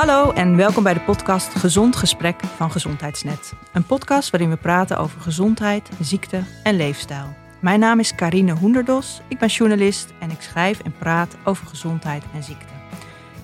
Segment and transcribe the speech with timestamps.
[0.00, 3.52] Hallo en welkom bij de podcast Gezond Gesprek van Gezondheidsnet.
[3.72, 7.36] Een podcast waarin we praten over gezondheid, ziekte en leefstijl.
[7.60, 12.24] Mijn naam is Karine Hoenderdos, ik ben journalist en ik schrijf en praat over gezondheid
[12.34, 12.72] en ziekte.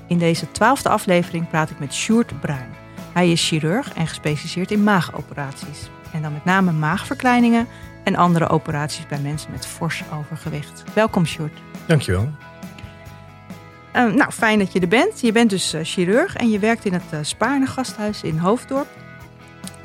[0.08, 2.74] In deze twaalfde aflevering praat ik met Sjoerd Bruin.
[3.12, 5.90] Hij is chirurg en gespecialiseerd in maagoperaties.
[6.12, 7.66] En dan met name maagverkleiningen
[8.04, 10.84] en andere operaties bij mensen met fors overgewicht.
[10.94, 11.58] Welkom Sjoerd.
[11.86, 12.28] Dankjewel.
[13.96, 15.20] Uh, nou, fijn dat je er bent.
[15.20, 18.86] Je bent dus uh, chirurg en je werkt in het uh, Spaarne gasthuis in Hoofddorp.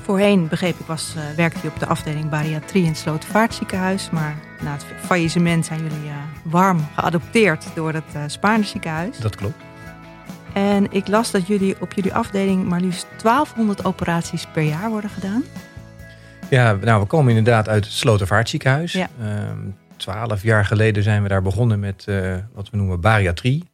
[0.02, 4.12] Voorheen, begreep ik, was, werkte je op de afdeling bariatrie in het.
[4.12, 6.12] Maar na het faillissement zijn jullie
[6.44, 9.18] warm geadopteerd door het Spaarne ziekenhuis.
[9.18, 9.55] Dat klopt.
[10.54, 15.10] En ik las dat jullie op jullie afdeling maar liefst 1200 operaties per jaar worden
[15.10, 15.44] gedaan.
[16.50, 18.91] Ja, nou, we komen inderdaad uit het Slotervaartziekenhuis.
[18.94, 19.08] Ja.
[19.22, 22.05] Um, twaalf jaar geleden zijn we daar begonnen met
[22.54, 23.71] wat we noemen bariatrie.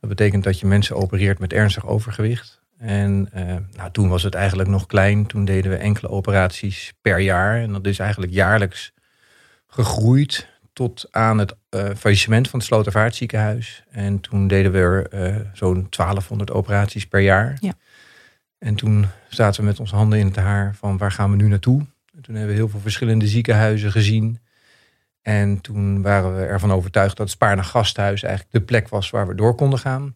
[0.00, 2.60] Dat betekent dat je mensen opereert met ernstig overgewicht.
[2.78, 5.26] En uh, nou, toen was het eigenlijk nog klein.
[5.26, 7.60] Toen deden we enkele operaties per jaar.
[7.60, 8.92] En dat is eigenlijk jaarlijks
[9.66, 13.84] gegroeid tot aan het uh, faillissement van het Slotervaartziekenhuis.
[13.90, 17.56] En toen deden we er uh, zo'n 1200 operaties per jaar.
[17.60, 17.72] Ja.
[18.58, 21.48] En toen zaten we met onze handen in het haar van waar gaan we nu
[21.48, 21.80] naartoe?
[22.14, 24.38] En toen hebben we heel veel verschillende ziekenhuizen gezien.
[25.22, 29.34] En toen waren we ervan overtuigd dat Spaarne Gasthuis eigenlijk de plek was waar we
[29.34, 30.14] door konden gaan.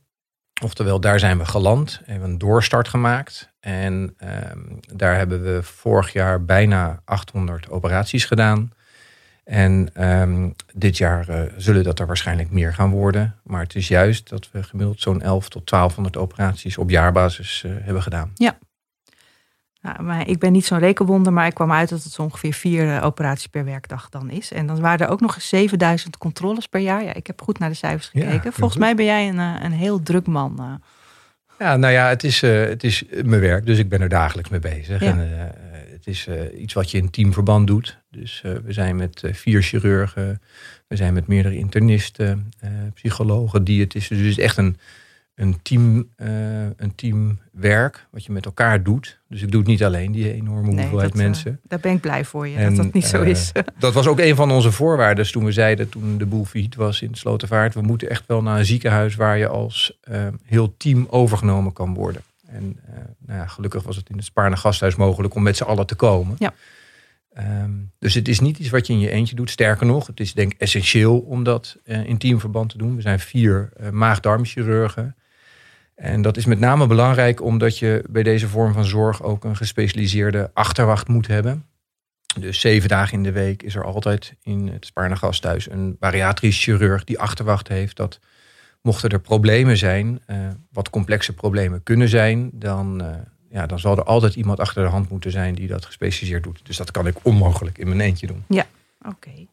[0.62, 3.52] Oftewel, daar zijn we geland, hebben een doorstart gemaakt.
[3.60, 4.60] En ehm,
[4.94, 8.72] daar hebben we vorig jaar bijna 800 operaties gedaan.
[9.44, 13.34] En ehm, dit jaar uh, zullen dat er waarschijnlijk meer gaan worden.
[13.42, 17.72] Maar het is juist dat we gemiddeld zo'n 11 tot 1200 operaties op jaarbasis uh,
[17.80, 18.30] hebben gedaan.
[18.34, 18.58] Ja,
[19.84, 22.52] nou, maar ik ben niet zo'n rekenwonder, maar ik kwam uit dat het zo ongeveer
[22.52, 24.52] vier uh, operaties per werkdag dan is.
[24.52, 27.04] En dan waren er ook nog eens 7000 controles per jaar.
[27.04, 28.52] Ja, ik heb goed naar de cijfers gekeken.
[28.52, 30.56] Volgens mij ben jij een, uh, een heel druk man.
[30.60, 30.74] Uh.
[31.58, 34.60] Ja, nou ja, het is, het is mijn werk, dus ik ben er dagelijks mee
[34.60, 35.00] bezig.
[35.00, 35.06] Ja.
[35.06, 35.52] En,
[35.92, 36.28] het is
[36.58, 37.98] iets wat je in teamverband doet.
[38.10, 40.42] Dus we zijn met vier chirurgen,
[40.88, 42.50] we zijn met meerdere internisten,
[42.94, 44.16] psychologen, diëtisten.
[44.16, 44.76] Dus het is echt een
[45.34, 46.28] een, team, uh,
[46.76, 49.18] een teamwerk wat je met elkaar doet.
[49.28, 51.50] Dus ik doe het niet alleen, die enorme hoeveelheid dat, mensen.
[51.50, 53.52] Uh, daar ben ik blij voor je, en, dat dat niet zo uh, is.
[53.78, 57.02] dat was ook een van onze voorwaarden toen we zeiden, toen de boel failliet was
[57.02, 57.74] in Slotervaart.
[57.74, 59.98] We moeten echt wel naar een ziekenhuis waar je als
[60.44, 62.22] heel team overgenomen kan worden.
[62.46, 62.80] En
[63.26, 65.94] nou ja, gelukkig was het in het Spaarne Gasthuis mogelijk om met z'n allen te
[65.94, 66.36] komen.
[66.38, 66.54] Ja.
[67.62, 69.50] Um, dus het is niet iets wat je in je eentje doet.
[69.50, 72.96] Sterker nog, het is denk ik essentieel om dat in teamverband te doen.
[72.96, 75.16] We zijn vier maag-darmchirurgen.
[75.94, 79.56] En dat is met name belangrijk omdat je bij deze vorm van zorg ook een
[79.56, 81.66] gespecialiseerde achterwacht moet hebben.
[82.38, 86.62] Dus zeven dagen in de week is er altijd in het Spaarne Gasthuis een bariatrisch
[86.62, 87.96] chirurg die achterwacht heeft.
[87.96, 88.20] Dat
[88.82, 90.36] mochten er problemen zijn, uh,
[90.72, 93.14] wat complexe problemen kunnen zijn, dan, uh,
[93.50, 96.60] ja, dan zal er altijd iemand achter de hand moeten zijn die dat gespecialiseerd doet.
[96.62, 98.44] Dus dat kan ik onmogelijk in mijn eentje doen.
[98.48, 98.66] Ja,
[99.02, 99.46] oké.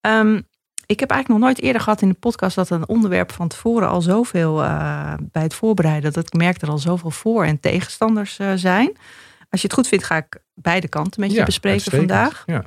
[0.00, 0.46] Um,
[0.90, 3.88] ik heb eigenlijk nog nooit eerder gehad in de podcast dat een onderwerp van tevoren
[3.88, 8.38] al zoveel uh, bij het voorbereiden, dat ik merk er al zoveel voor- en tegenstanders
[8.38, 8.96] uh, zijn.
[9.50, 12.44] Als je het goed vindt, ga ik beide kanten met je ja, bespreken vandaag.
[12.46, 12.64] Ja.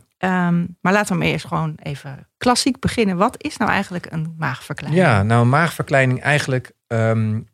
[0.47, 3.17] Um, maar laten we maar eerst gewoon even klassiek beginnen.
[3.17, 5.03] Wat is nou eigenlijk een maagverkleining?
[5.03, 7.47] Ja, nou, een maagverkleining eigenlijk um,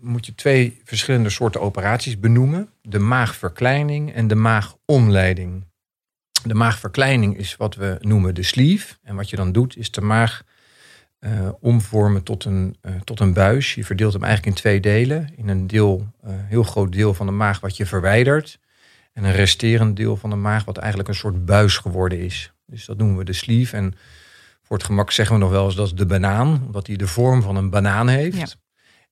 [0.00, 5.64] moet je twee verschillende soorten operaties benoemen: de maagverkleining en de maagomleiding.
[6.44, 8.94] De maagverkleining is wat we noemen de sleeve.
[9.02, 10.42] En wat je dan doet, is de maag
[11.20, 13.74] uh, omvormen tot een, uh, tot een buis.
[13.74, 15.28] Je verdeelt hem eigenlijk in twee delen.
[15.36, 18.58] In een deel, uh, heel groot deel van de maag wat je verwijdert.
[19.12, 22.52] En een resterend deel van de maag wat eigenlijk een soort buis geworden is.
[22.66, 23.76] Dus dat noemen we de sleeve.
[23.76, 23.94] En
[24.62, 26.62] voor het gemak zeggen we nog wel eens dat is de banaan.
[26.66, 28.36] Omdat hij de vorm van een banaan heeft.
[28.36, 28.46] Ja.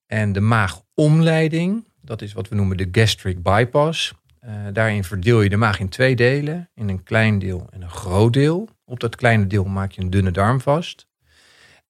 [0.07, 4.15] En de maagomleiding, dat is wat we noemen de gastric bypass.
[4.47, 7.91] Uh, daarin verdeel je de maag in twee delen, in een klein deel en een
[7.91, 8.69] groot deel.
[8.85, 11.07] Op dat kleine deel maak je een dunne darm vast.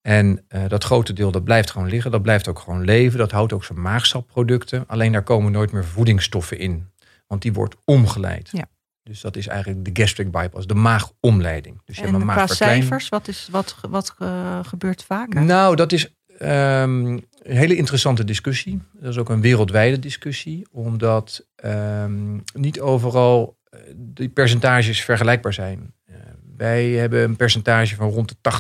[0.01, 3.19] En uh, dat grote deel dat blijft gewoon liggen, dat blijft ook gewoon leven.
[3.19, 4.85] Dat houdt ook zijn maagsapproducten.
[4.87, 6.91] Alleen daar komen nooit meer voedingsstoffen in,
[7.27, 8.49] want die wordt omgeleid.
[8.53, 8.65] Ja.
[9.03, 11.81] Dus dat is eigenlijk de gastric bypass, de maagomleiding.
[11.85, 15.43] Dus je en hebt een qua cijfers, wat, is, wat, wat uh, gebeurt vaker?
[15.43, 18.83] Nou, dat is um, een hele interessante discussie.
[18.93, 25.95] Dat is ook een wereldwijde discussie, omdat um, niet overal uh, die percentages vergelijkbaar zijn.
[26.11, 26.17] Uh,
[26.57, 28.51] wij hebben een percentage van rond de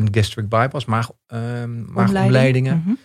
[0.00, 1.40] 80% gastric bypass, maag, uh,
[1.86, 2.76] maagomleidingen.
[2.76, 2.98] Mm -hmm.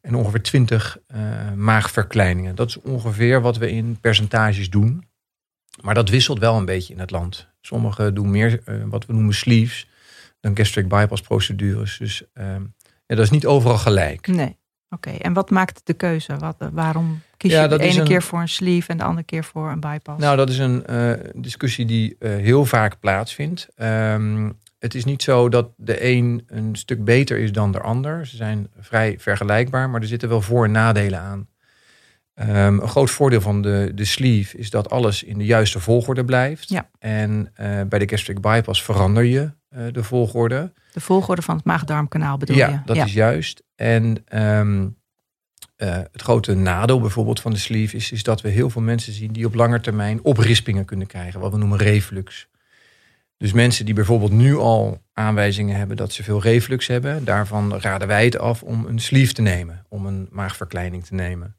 [0.00, 2.54] En ongeveer 20 uh, maagverkleiningen.
[2.54, 5.04] Dat is ongeveer wat we in percentages doen.
[5.82, 7.48] Maar dat wisselt wel een beetje in het land.
[7.60, 9.88] Sommigen doen meer wat we noemen sleeves
[10.40, 11.98] dan gastric bypass procedures.
[11.98, 12.24] Dus
[13.06, 14.26] ja, dat is niet overal gelijk.
[14.26, 14.56] Nee.
[14.94, 16.36] Oké, en wat maakt de keuze?
[16.36, 19.70] Wat, waarom kies je de ene keer voor een sleeve en de andere keer voor
[19.70, 20.20] een bypass?
[20.20, 20.84] Nou, dat is een
[21.34, 23.68] discussie die heel vaak plaatsvindt.
[23.76, 28.26] Um, het is niet zo dat de een een stuk beter is dan de ander.
[28.26, 31.48] Ze zijn vrij vergelijkbaar, maar er zitten wel voor- en nadelen aan.
[32.34, 36.24] Ehm, een groot voordeel van de, de sleeve is dat alles in de juiste volgorde
[36.24, 36.68] blijft.
[36.68, 36.88] Ja.
[36.98, 39.50] En uh, bij de gastric bypass verander je
[39.92, 40.72] de volgorde.
[40.94, 42.80] De volgorde van het maag-darmkanaal bedoel ja, je?
[42.84, 43.62] Dat is juist.
[43.74, 44.24] En
[44.58, 44.96] um,
[45.76, 49.12] uh, het grote nadeel bijvoorbeeld van de sleeve is, is dat we heel veel mensen
[49.12, 51.40] zien die op lange termijn oprispingen kunnen krijgen.
[51.40, 52.48] Wat we noemen reflux.
[53.36, 58.08] Dus mensen die bijvoorbeeld nu al aanwijzingen hebben dat ze veel reflux hebben, daarvan raden
[58.08, 61.56] wij het af om een sleeve te nemen, om een maagverkleining te nemen.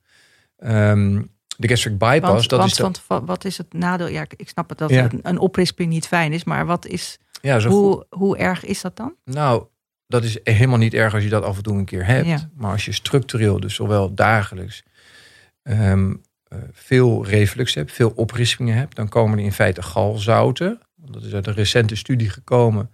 [0.58, 2.78] Um, de gastric bypass, want, dat want, is.
[2.78, 3.04] Dat...
[3.08, 4.08] Want, wat is het nadeel?
[4.08, 5.04] Ja, ik snap het dat ja.
[5.04, 7.20] een, een oprisping niet fijn is, maar wat is.
[7.46, 9.16] Ja, zo hoe, hoe erg is dat dan?
[9.24, 9.66] Nou,
[10.08, 12.28] dat is helemaal niet erg als je dat af en toe een keer hebt.
[12.28, 12.50] Ja.
[12.56, 14.84] Maar als je structureel, dus zowel dagelijks,
[15.64, 16.22] um,
[16.54, 20.80] uh, veel reflux hebt, veel oprispingen hebt, dan komen er in feite galzouten.
[20.96, 22.92] Dat is uit een recente studie gekomen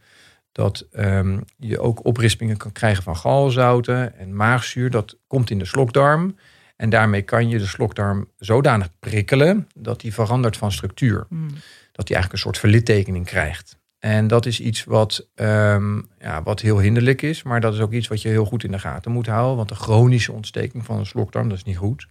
[0.51, 4.89] dat um, je ook oprispingen kan krijgen van galzouten en maagzuur.
[4.89, 6.36] Dat komt in de slokdarm.
[6.75, 11.25] En daarmee kan je de slokdarm zodanig prikkelen dat die verandert van structuur.
[11.30, 11.47] Mm.
[11.92, 13.80] Dat die eigenlijk een soort verlittekening krijgt.
[14.01, 17.92] En dat is iets wat, um, ja, wat heel hinderlijk is, maar dat is ook
[17.92, 19.56] iets wat je heel goed in de gaten moet houden.
[19.56, 22.07] Want de chronische ontsteking van een slokdarm, dat is niet goed.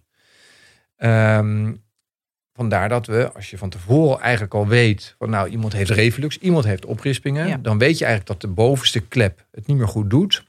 [0.96, 1.82] Um,
[2.52, 6.38] vandaar dat we, als je van tevoren eigenlijk al weet van nou, iemand heeft reflux,
[6.38, 7.56] iemand heeft oprispingen, Ja.
[7.56, 10.44] dan weet je eigenlijk dat de bovenste klep het niet meer goed doet.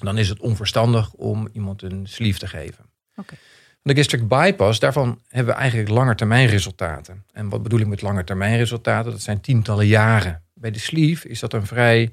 [0.00, 2.84] Dan is het onverstandig om iemand een sleeve te geven.
[3.82, 7.24] De gastric bypass, daarvan hebben we eigenlijk langetermijnresultaten.
[7.32, 9.10] En wat bedoel ik met langetermijnresultaten?
[9.10, 10.42] Dat zijn tientallen jaren.
[10.60, 12.10] Bij de sleeve is dat een vrij,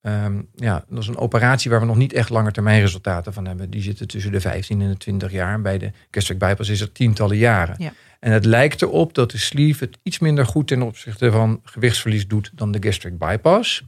[0.00, 3.70] ehm, ja, dat is een operatie waar we nog niet echt langetermijnresultaten van hebben.
[3.70, 5.54] Die zitten tussen de 15 en de 20 jaar.
[5.54, 7.74] En bij de gastric bypass is het tientallen jaren.
[7.78, 7.92] Ja.
[8.20, 12.28] En het lijkt erop dat de sleeve het iets minder goed ten opzichte van gewichtsverlies
[12.28, 13.84] doet dan de gastric bypass.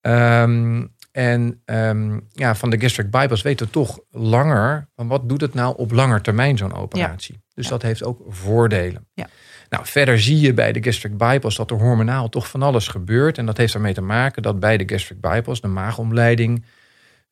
[0.00, 5.40] Ehm, en ehm, ja, van de gastric bypass weten we toch langer van wat doet
[5.40, 7.40] het nou op langer termijn zo'n operatie.
[7.54, 7.70] Dus Ja.
[7.70, 9.08] dat heeft ook voordelen.
[9.14, 9.28] Ja.
[9.68, 13.38] Nou, verder zie je bij de gastric bypass dat er hormonaal toch van alles gebeurt.
[13.38, 16.64] En dat heeft ermee te maken dat bij de gastric bypass, de maagomleiding,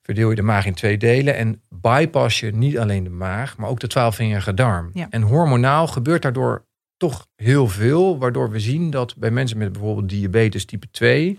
[0.03, 1.37] verdeel je de maag in twee delen.
[1.37, 4.91] En bypass je niet alleen de maag, maar ook de twaalfvingerige darm.
[4.93, 5.07] Ja.
[5.11, 6.65] En hormonaal gebeurt daardoor
[6.97, 8.19] toch heel veel.
[8.19, 11.39] Waardoor we zien dat bij mensen met bijvoorbeeld diabetes type 2...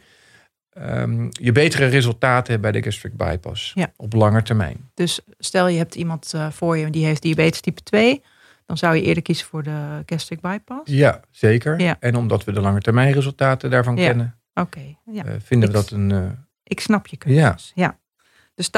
[0.69, 3.71] ehm, je betere resultaten hebt bij de gastric bypass.
[3.75, 3.91] Ja.
[3.95, 4.89] Op lange termijn.
[4.94, 8.21] Dus stel je hebt iemand eh, voor je die heeft diabetes type 2,
[8.65, 10.91] dan zou je eerder kiezen voor de gastric bypass.
[10.91, 11.79] Ja, zeker.
[11.79, 11.97] Ja.
[12.00, 14.07] En omdat we de lange termijn resultaten daarvan Ja.
[14.07, 14.35] kennen...
[14.53, 15.25] Oké, ja.
[15.25, 16.12] eh, vinden we Ik- dat een...
[16.12, 16.23] eh,
[16.63, 17.71] ik snap je keuzes.
[17.75, 17.97] Ja.
[18.56, 18.71] Dus 80%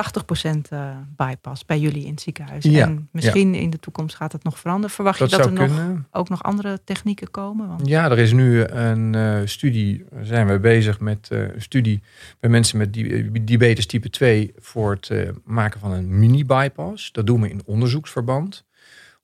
[0.69, 2.63] eh, bypass bij jullie in het ziekenhuis.
[2.63, 4.95] Ja, En misschien in de toekomst gaat het nog veranderen.
[4.95, 7.67] Verwacht dat je dat er nog, ook nog andere technieken komen?
[7.67, 12.01] Want, Ja, er is nu een studie, zijn we bezig met een studie
[12.39, 17.11] bij mensen met di- diabetes type 2 voor het maken van een mini-bypass.
[17.11, 18.65] Dat doen we in onderzoeksverband,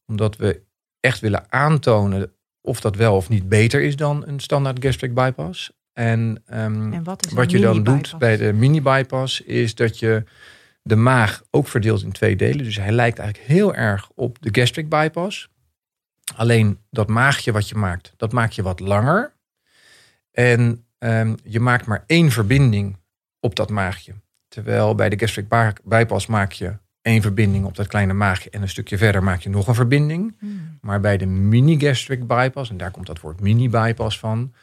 [0.08, 0.62] omdat we
[1.00, 5.72] echt willen aantonen of dat wel of niet beter is dan een standaard gastric bypass.
[5.94, 7.04] En, ehm, en
[7.36, 10.24] wat je dan doet bij de mini-bypass is dat je
[10.82, 12.63] de maag ook verdeelt in twee delen.
[12.63, 15.50] Dus hij lijkt eigenlijk heel erg op de gastric bypass.
[16.36, 19.34] Alleen dat maagje wat je maakt, dat maak je wat langer.
[20.32, 22.98] En ehm, je maakt maar één verbinding
[23.39, 24.13] op dat maagje.
[24.48, 28.50] Terwijl bij de gastric by- bypass maak je één verbinding op dat kleine maagje.
[28.50, 30.36] En een stukje verder maak je nog een verbinding.
[30.39, 30.77] Hmm.
[30.81, 34.53] Maar bij de mini-gastric bypass, en daar komt dat woord mini-bypass van,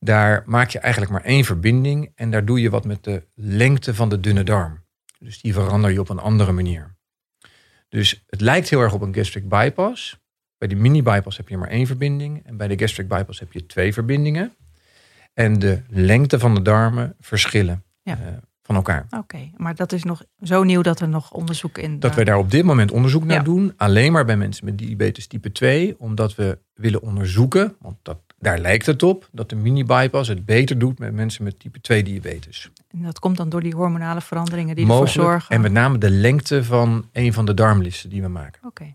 [0.00, 3.94] daar maak je eigenlijk maar één verbinding en daar doe je wat met de lengte
[3.94, 4.82] van de dunne darm.
[5.18, 6.96] Dus die verander je op een andere manier.
[7.88, 10.18] Dus het lijkt heel erg op een gastric bypass.
[10.58, 13.66] Bij de mini-bypass heb je maar één verbinding en bij de gastric bypass heb je
[13.66, 14.54] twee verbindingen.
[15.34, 18.18] En de lengte van de darmen verschillen Ja.
[18.18, 18.32] eh,
[18.66, 19.06] van elkaar.
[19.10, 22.00] Oké, maar dat is nog zo nieuw dat er nog onderzoek in...
[22.00, 23.42] Dat eh, wij daar op dit moment onderzoek naar Ja.
[23.42, 23.72] doen.
[23.76, 25.94] Alleen maar bij mensen met diabetes type 2.
[25.98, 30.78] Omdat we willen onderzoeken, want dat, daar lijkt het op, dat de mini-bypass het beter
[30.78, 32.70] doet met mensen met type 2 diabetes.
[32.90, 35.28] En dat komt dan door die hormonale veranderingen die ervoor Mogelijk.
[35.28, 35.54] zorgen.
[35.54, 38.60] En met name de lengte van een van de darmlissen die we maken.
[38.66, 38.94] Oké,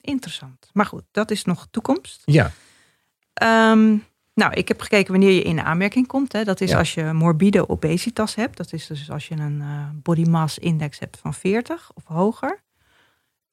[0.00, 0.70] interessant.
[0.72, 2.22] Maar goed, dat is nog toekomst.
[2.24, 2.50] Ja,
[3.32, 3.96] Ehm,
[4.36, 6.32] nou, ik heb gekeken wanneer je in aanmerking komt.
[6.32, 6.44] Hè.
[6.44, 6.78] Dat is Ja.
[6.78, 8.56] als je morbide obesitas hebt.
[8.56, 12.60] Dat is dus als je een eh, body mass index hebt van 40 of hoger.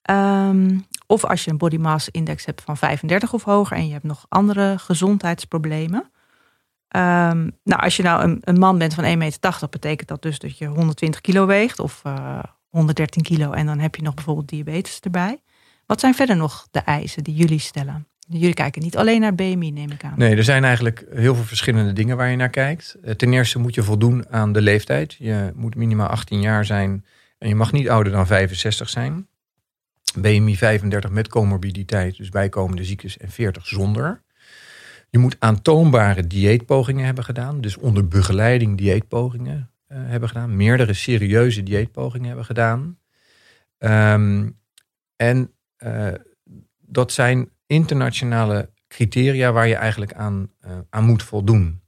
[0.02, 3.92] Ehm, of als je een body mass index hebt van 35 of hoger en je
[3.94, 6.12] hebt nog andere gezondheidsproblemen.
[6.88, 10.40] Ehm, nou, als je nou een, een man bent van 1,80 meter, betekent dat dus
[10.40, 14.50] dat je 120 kilo weegt of, eh, 113 kilo en dan heb je nog bijvoorbeeld
[14.50, 15.42] diabetes erbij.
[15.86, 18.08] Wat zijn verder nog de eisen die jullie stellen?
[18.30, 20.14] Jullie kijken niet alleen naar BMI, neem ik aan.
[20.18, 22.96] Nee, er zijn eigenlijk heel veel verschillende dingen waar je naar kijkt.
[23.04, 25.16] Eh, ten eerste moet je voldoen aan de leeftijd.
[25.20, 27.06] Je moet minimaal 18 jaar zijn
[27.38, 29.28] en je mag niet ouder dan 65 zijn.
[30.20, 34.22] BMI 35 met comorbiditeit, dus bijkomende ziektes, en 40 zonder.
[35.10, 40.56] Je moet aantoonbare dieetpogingen hebben gedaan, dus onder begeleiding dieetpogingen uh, hebben gedaan.
[40.56, 42.98] Meerdere serieuze dieetpogingen hebben gedaan.
[43.78, 44.58] Um,
[45.16, 46.08] en uh,
[46.80, 51.82] dat zijn internationale criteria waar je eigenlijk aan, uh, aan moet voldoen.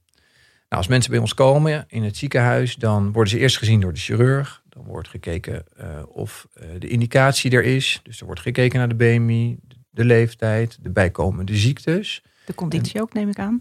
[0.68, 3.92] Nou, als mensen bij ons komen in het ziekenhuis, dan worden ze eerst gezien door
[3.92, 4.62] de chirurg.
[4.68, 8.00] Dan wordt gekeken uh, of uh, de indicatie er is.
[8.02, 9.58] Dus er wordt gekeken naar de BMI,
[9.90, 12.22] de leeftijd, de bijkomende ziektes.
[12.46, 13.60] De conditie ook, neem ik aan.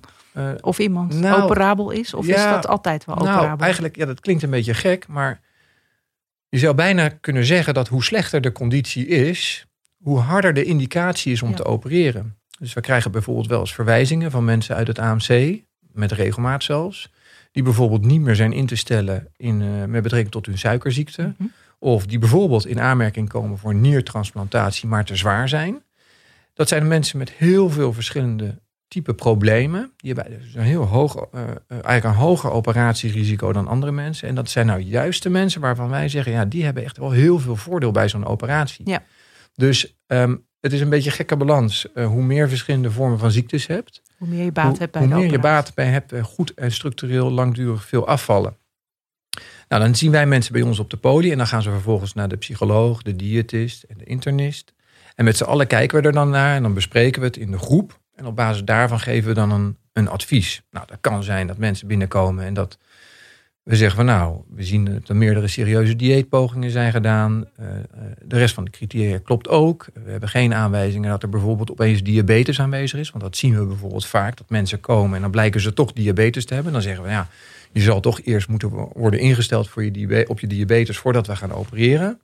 [0.62, 3.48] of iemand nou, operabel is, of ja, is dat altijd wel operabel?
[3.48, 5.42] Nou, eigenlijk, ja, dat klinkt een beetje gek, maar
[6.50, 9.68] je zou bijna kunnen zeggen dat hoe slechter de conditie is,
[10.06, 11.56] hoe harder de indicatie is om ja.
[11.56, 12.36] te opereren.
[12.60, 15.60] Dus we krijgen bijvoorbeeld wel eens verwijzingen van mensen uit het AMC,
[15.92, 17.12] met regelmaat zelfs,
[17.52, 21.22] die bijvoorbeeld niet meer zijn in te stellen in, uh, met betrekking tot hun suikerziekte.
[21.22, 21.52] Mm -hmm.
[21.80, 25.84] Of die bijvoorbeeld in aanmerking komen voor niertransplantatie, maar te zwaar zijn.
[26.54, 29.92] Dat zijn mensen met heel veel verschillende type problemen.
[29.98, 34.28] Die hebben dus een heel hoog, uh, eigenlijk een hoger operatierisico dan andere mensen.
[34.28, 37.12] En dat zijn nou juist de mensen waarvan wij zeggen, ja, die hebben echt wel
[37.12, 38.90] heel veel voordeel bij zo'n operatie.
[38.90, 39.04] Ja.
[39.56, 41.88] Dus um, het is een beetje een gekke balans.
[41.96, 45.02] Uh, hoe meer verschillende vormen van ziektes hebt, hoe meer je baat hoe, hebt bij
[45.02, 48.58] hoe meer je baat bij hebt, uh, goed en structureel langdurig veel afvallen.
[49.68, 52.14] Nou, dan zien wij mensen bij ons op de poli en dan gaan ze vervolgens
[52.14, 54.74] naar de psycholoog, de diëtist en de internist.
[55.16, 57.52] En met z'n allen kijken we er dan naar en dan bespreken we het in
[57.52, 58.00] de groep.
[58.16, 60.62] En op basis daarvan geven we dan een, een advies.
[60.72, 62.78] Nou, dat kan zijn dat mensen binnenkomen en dat
[63.66, 67.46] we zeggen van nou, we zien dat er meerdere serieuze dieetpogingen zijn gedaan.
[67.60, 67.68] Uh,
[68.26, 69.88] de rest van de criteria klopt ook.
[70.04, 73.10] We hebben geen aanwijzingen dat er bijvoorbeeld opeens diabetes aanwezig is.
[73.10, 76.46] Want dat zien we bijvoorbeeld vaak, dat mensen komen en dan blijken ze toch diabetes
[76.46, 76.74] te hebben.
[76.74, 77.28] Dan zeggen we ja,
[77.72, 81.52] je zal toch eerst moeten worden ingesteld voor je op je diabetes voordat we gaan
[81.52, 82.20] opereren.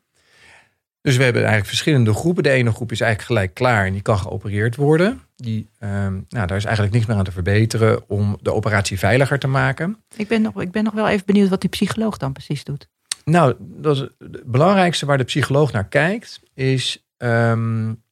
[1.02, 2.44] Dus we hebben eigenlijk verschillende groepen.
[2.44, 5.22] De ene groep is eigenlijk gelijk klaar en die kan geopereerd worden.
[5.36, 9.40] Die, um, nou, daar is eigenlijk niks meer aan te verbeteren om de operatie veiliger
[9.40, 9.98] te maken.
[10.16, 12.88] Ik ben nog, ik ben nog wel even benieuwd wat die psycholoog dan precies doet.
[13.26, 18.04] Nou, dat is het belangrijkste waar de psycholoog naar kijkt, is um,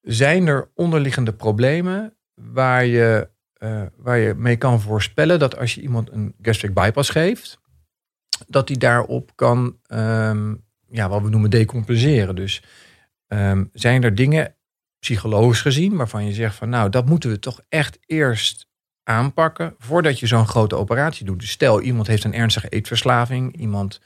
[0.00, 3.28] zijn er onderliggende problemen waar je,
[3.58, 7.60] uh, waar je mee kan voorspellen dat als je iemand een gastric bypass geeft,
[8.46, 12.36] dat die daarop kan um, ja, wat we noemen decompenseren.
[12.36, 12.62] Dus
[13.28, 14.54] um, zijn er dingen
[14.98, 18.68] psychologisch gezien waarvan je zegt van nou, dat moeten we toch echt eerst
[19.02, 21.40] aanpakken voordat je zo'n grote operatie doet.
[21.40, 24.00] Dus stel iemand heeft een ernstige eetverslaving, iemand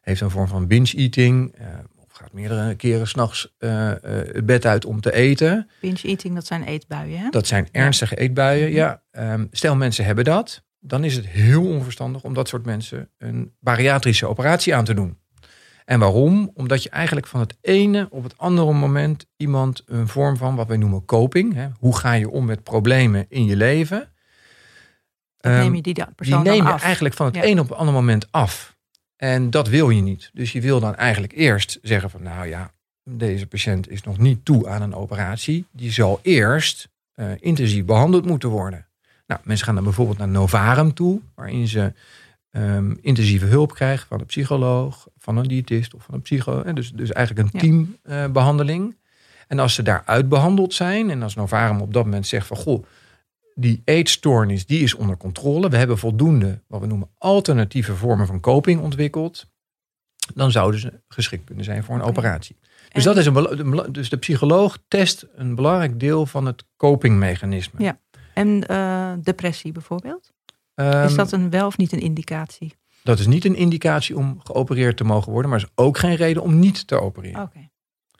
[0.00, 1.66] heeft een vorm van binge-eating, uh,
[1.96, 5.70] of gaat meerdere keren s'nachts uh, het bed uit om te eten.
[5.80, 7.28] Binge-eating, dat zijn eetbuien, hè?
[7.28, 8.20] Dat zijn ernstige ja.
[8.20, 9.02] eetbuien, ja.
[9.10, 13.54] Um, stel mensen hebben dat, dan is het heel onverstandig om dat soort mensen een
[13.60, 15.18] bariatrische operatie aan te doen.
[15.88, 16.50] En waarom?
[16.54, 20.66] Omdat je eigenlijk van het ene op het andere moment iemand een vorm van wat
[20.66, 21.54] wij noemen coping.
[21.54, 24.12] Hè, hoe ga je om met problemen in je leven?
[25.36, 26.82] Dan neem je die, persoon die neem je af.
[26.82, 27.42] eigenlijk van het Ja.
[27.42, 28.76] ene op het andere moment af.
[29.16, 30.30] En dat wil je niet.
[30.32, 32.70] Dus je wil dan eigenlijk eerst zeggen van nou ja,
[33.04, 35.66] deze patiënt is nog niet toe aan een operatie.
[35.72, 38.86] Die zal eerst uh, intensief behandeld moeten worden.
[39.26, 41.92] Nou, mensen gaan dan bijvoorbeeld naar Novarum toe, waarin ze
[42.50, 46.62] um, intensieve hulp krijgen van een psycholoog, van een diëtist of van een psycho.
[46.64, 48.86] Hè, dus, dus eigenlijk een teambehandeling.
[48.88, 48.94] Uh,
[49.48, 52.84] en als ze daar uitbehandeld zijn en als Novarum op dat moment zegt van goh,
[53.54, 55.68] die eetstoornis die is onder controle.
[55.68, 59.48] We hebben voldoende wat we noemen alternatieve vormen van coping ontwikkeld.
[60.34, 62.12] Dan zouden ze geschikt kunnen zijn voor een okay.
[62.12, 62.56] operatie.
[62.92, 63.14] Dus, en...
[63.14, 67.82] dat is een, dus de psycholoog test een belangrijk deel van het copingmechanisme.
[67.82, 67.98] Ja.
[68.34, 70.32] En uh, depressie bijvoorbeeld?
[70.74, 72.76] Um, is dat een wel of niet een indicatie?
[73.08, 76.42] Dat is niet een indicatie om geopereerd te mogen worden, maar is ook geen reden
[76.42, 77.40] om niet te opereren.
[77.40, 77.48] Oké.
[77.48, 77.70] Okay.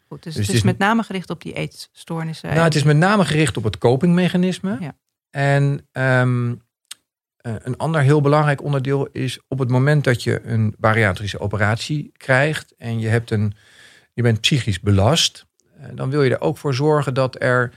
[0.06, 2.48] Goed, dus, dus het is, met name gericht op die eetstoornissen.
[2.48, 4.76] Nou, het is met name gericht op het copingmechanisme.
[4.80, 4.96] Ja.
[5.30, 10.74] En um, uh, een ander heel belangrijk onderdeel is op het moment dat je een
[10.78, 13.54] bariatrische operatie krijgt en je, hebt een,
[14.14, 15.46] je bent psychisch belast,
[15.80, 17.72] uh, dan wil je er ook voor zorgen dat er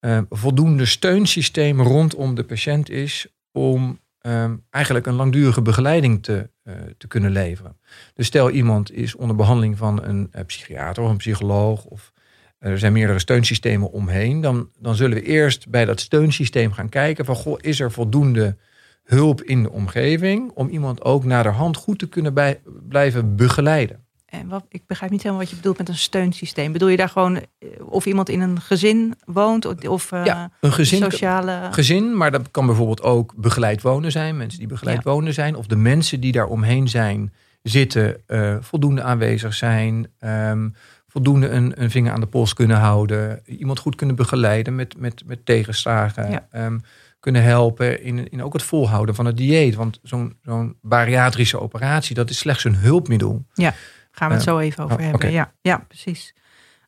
[0.00, 6.74] uh, voldoende steunsysteem rondom de patiënt is om um, eigenlijk een langdurige begeleiding te, uh,
[6.98, 7.76] te kunnen leveren.
[8.14, 12.12] Dus stel iemand is onder behandeling van een uh, psychiater of een psycholoog of
[12.58, 17.24] er zijn meerdere steunsystemen omheen, dan, dan zullen we eerst bij dat steunsysteem gaan kijken
[17.24, 18.56] van goh, is er voldoende
[19.04, 24.04] hulp in de omgeving om iemand ook naderhand goed te kunnen bij, blijven begeleiden.
[24.30, 26.72] En wat, ik begrijp niet helemaal wat je bedoelt met een steunsysteem.
[26.72, 29.88] Bedoel je daar gewoon eh, of iemand in een gezin woont?
[29.88, 31.68] Of uh, ja, een gezin, sociale...
[31.70, 34.36] gezin, maar dat kan bijvoorbeeld ook begeleid wonen zijn.
[34.36, 35.56] Mensen die begeleid wonen zijn.
[35.56, 37.32] Of de mensen die daar omheen zijn,
[37.62, 40.06] zitten, uh, voldoende aanwezig zijn.
[40.20, 40.74] Um,
[41.08, 43.42] voldoende een, een, vinger aan de pols kunnen houden.
[43.44, 46.30] Iemand goed kunnen begeleiden met, met, met tegenslagen.
[46.30, 46.46] Ja.
[46.50, 46.78] Ehm,
[47.20, 49.74] kunnen helpen in, in ook het volhouden van het dieet.
[49.74, 53.44] Want zo'n zo'n bariatrische operatie, dat is slechts een hulpmiddel.
[53.54, 53.74] Ja,
[54.10, 55.30] gaan we het zo even over oh, hebben.
[55.30, 56.34] Ja, ja, precies.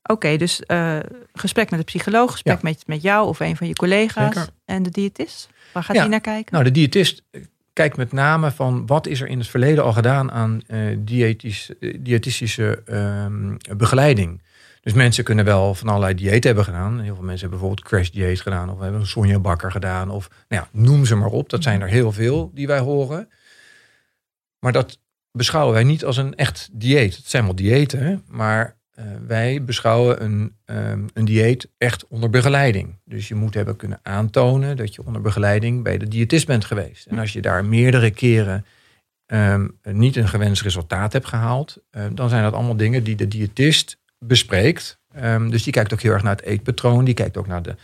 [0.03, 0.99] Oké, dus uh,
[1.33, 4.47] gesprek met de psycholoog, gesprek met, met jou of een van je collega's.
[4.65, 6.03] En de diëtist, waar gaat ja.
[6.03, 6.53] die naar kijken?
[6.53, 7.23] Nou, de diëtist
[7.73, 11.71] kijkt met name van wat is er in het verleden al gedaan aan uh, diëtisch,
[11.81, 14.43] uh, diëtistische uh, begeleiding.
[14.81, 17.01] Dus mensen kunnen wel van allerlei dieet hebben gedaan.
[17.01, 18.71] Heel veel mensen hebben bijvoorbeeld crash dieet gedaan.
[18.71, 20.11] Of hebben een Sonja Bakker gedaan.
[20.11, 21.49] Of nou ja, noem ze maar op.
[21.49, 23.29] Dat zijn er heel veel die wij horen.
[24.59, 24.99] Maar dat
[25.33, 27.17] beschouwen wij niet als een echt dieet.
[27.17, 32.99] Het zijn wel diëten, maar uh, wij beschouwen een, um, een dieet echt onder begeleiding.
[33.05, 37.07] Dus je moet hebben kunnen aantonen dat je onder begeleiding bij de diëtist bent geweest.
[37.07, 38.65] En als je daar meerdere keren
[39.27, 43.29] um, niet een gewenst resultaat hebt gehaald, uh, dan zijn dat allemaal dingen die de
[43.29, 45.01] diëtist bespreekt.
[45.23, 47.05] Um, dus die kijkt ook heel erg naar het eetpatroon.
[47.05, 47.75] Die kijkt ook naar de.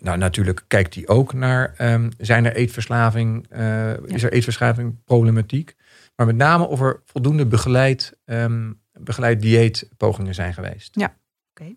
[0.00, 1.74] Nou, natuurlijk kijkt hij ook naar.
[2.18, 3.46] Zijn er eetverslaving?
[3.52, 3.98] Uh, ja.
[4.06, 5.76] Is er eetverslaving problematiek?
[6.16, 10.94] Maar met name of er voldoende begeleid, um, begeleid dieetpogingen zijn geweest.
[11.00, 11.16] Ja, oké.
[11.50, 11.76] Okay.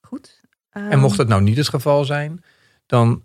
[0.00, 0.40] Goed.
[0.70, 2.44] En mocht dat nou niet het geval zijn,
[2.86, 3.24] dan,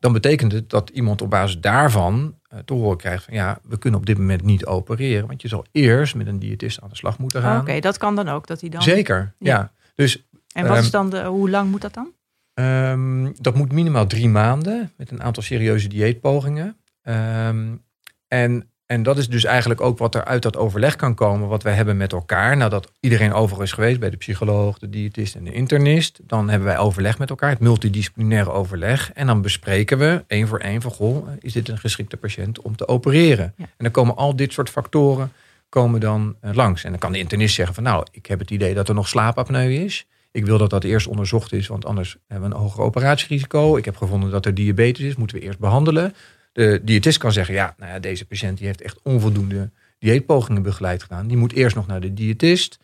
[0.00, 3.78] dan betekent het dat iemand op basis daarvan uh, te horen krijgt van ja, we
[3.78, 5.26] kunnen op dit moment niet opereren.
[5.26, 7.60] Want je zal eerst met een diëtist aan de slag moeten gaan.
[7.60, 8.82] Oké, dat kan dan ook, dat hij dan...
[8.82, 9.72] Zeker, ja.
[9.94, 12.12] Dus, en wat is dan de, hoe lang moet dat dan?
[13.40, 16.76] Dat moet minimaal drie maanden met een aantal serieuze dieetpogingen.
[18.28, 21.62] En en dat is dus eigenlijk ook wat er uit dat overleg kan komen, wat
[21.62, 22.56] wij hebben met elkaar.
[22.56, 26.68] Nadat iedereen over is geweest bij de psycholoog, de diëtist en de internist, dan hebben
[26.68, 29.12] wij overleg met elkaar, het multidisciplinaire overleg.
[29.12, 32.76] En dan bespreken we één voor één van, goh, is dit een geschikte patiënt om
[32.76, 33.54] te opereren?
[33.56, 33.64] Ja.
[33.64, 35.32] En dan komen al dit soort factoren
[35.68, 36.84] komen dan uh, langs.
[36.84, 39.08] En dan kan de internist zeggen van, nou, ik heb het idee dat er nog
[39.08, 40.06] slaapapneu is.
[40.30, 43.76] Ik wil dat dat eerst onderzocht is, want anders hebben we een hoger operatierisico.
[43.76, 46.14] Ik heb gevonden dat er diabetes is, moeten we eerst behandelen.
[46.54, 51.02] De diëtist kan zeggen, ja, nou ja, deze patiënt die heeft echt onvoldoende dieetpogingen begeleid
[51.02, 51.26] gedaan.
[51.26, 52.78] Die moet eerst nog naar de diëtist.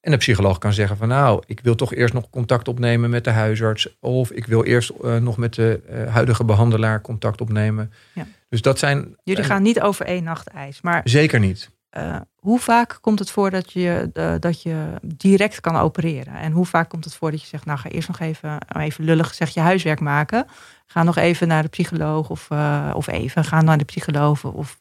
[0.00, 3.24] En de psycholoog kan zeggen van nou, ik wil toch eerst nog contact opnemen met
[3.24, 3.96] de huisarts.
[4.00, 7.92] Of ik wil eerst uh, nog met de uh, huidige behandelaar contact opnemen.
[8.12, 8.26] Ja.
[8.48, 9.16] Dus dat zijn.
[9.24, 10.80] Jullie gaan niet over één nacht ijs.
[10.80, 11.70] Maar zeker niet.
[11.96, 16.34] Uh, hoe vaak komt het voor dat je, dat je direct kan opereren?
[16.34, 19.04] En hoe vaak komt het voor dat je zegt, nou ga eerst nog even, even
[19.04, 20.46] lullig zeg je huiswerk maken.
[20.86, 24.80] Ga nog even naar de psycholoog of, uh, of even ga naar de psycholoog of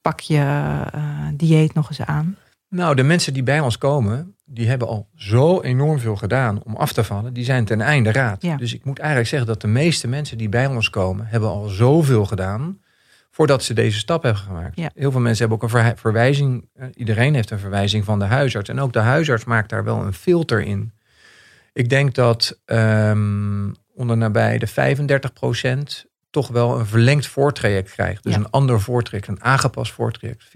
[0.00, 0.82] pak je
[1.34, 2.36] dieet nog eens aan.
[2.68, 6.76] Nou, de mensen die bij ons komen, die hebben al zo enorm veel gedaan om
[6.76, 7.32] af te vallen.
[7.32, 8.42] Die zijn ten einde raad.
[8.42, 8.56] Ja.
[8.56, 11.68] Dus ik moet eigenlijk zeggen dat de meeste mensen die bij ons komen, hebben al
[11.68, 12.80] zoveel gedaan
[13.36, 14.76] voordat ze deze stap hebben gemaakt.
[14.76, 14.90] Ja.
[14.94, 16.68] Heel veel mensen hebben ook een verwijzing.
[16.94, 18.68] Iedereen heeft een verwijzing van de huisarts.
[18.68, 20.92] En ook de huisarts maakt daar wel een filter in.
[21.72, 25.32] Ik denk dat um, onder nabij de 35
[26.30, 28.22] toch wel een verlengd voortraject krijgt.
[28.22, 30.44] Dus een ander voortraject, een aangepast voortraject.
[30.44, 30.50] 40%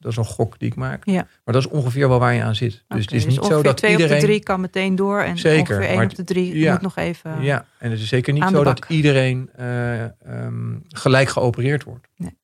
[0.00, 1.04] dat is een gok die ik maak.
[1.04, 1.26] Ja.
[1.44, 2.70] Maar dat is ongeveer wel waar je aan zit.
[2.70, 4.14] Dus okay, het is dus niet zo dat twee iedereen...
[4.14, 6.80] op de drie kan meteen door en zeker, ongeveer één op de drie ja, moet
[6.80, 11.84] nog even Ja, en het is zeker niet zo dat iedereen uh, um, gelijk geopereerd
[11.84, 12.06] wordt.
[12.16, 12.38] Nee.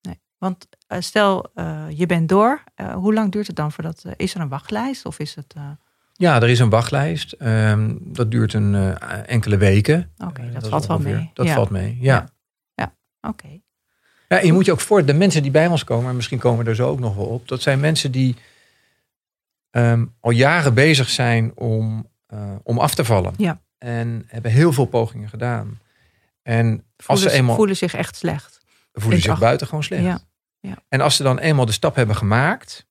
[0.00, 0.20] nee.
[0.38, 2.62] Want uh, stel, uh, je bent door.
[2.94, 4.04] hoe lang duurt het dan voordat...
[4.16, 5.54] is er een wachtlijst of is het...
[6.16, 7.36] Ja, er is een wachtlijst.
[7.38, 8.94] Um, dat duurt een uh,
[9.26, 10.12] enkele weken.
[10.18, 11.30] Oké, okay, uh, dat, dat, valt wel mee.
[11.34, 11.54] Dat ja.
[11.54, 12.14] valt mee, ja.
[12.14, 12.28] Ja,
[12.74, 12.94] ja.
[13.20, 13.44] oké.
[13.44, 13.62] Okay.
[14.28, 16.38] Ja, en je moet je ook voor de mensen die bij ons komen, en misschien
[16.38, 18.36] komen we er zo ook nog wel op, dat zijn mensen die
[19.70, 23.34] um, al jaren bezig zijn om, uh, om af te vallen.
[23.36, 23.60] Ja.
[23.78, 25.78] En hebben heel veel pogingen gedaan.
[26.42, 27.56] En voelen, als ze eenmaal.
[27.56, 28.60] voelen zich echt slecht.
[28.92, 30.02] Voelen zich buitengewoon slecht.
[30.02, 30.20] Ja.
[30.60, 30.76] Ja.
[30.88, 32.86] En als ze dan eenmaal de stap hebben gemaakt,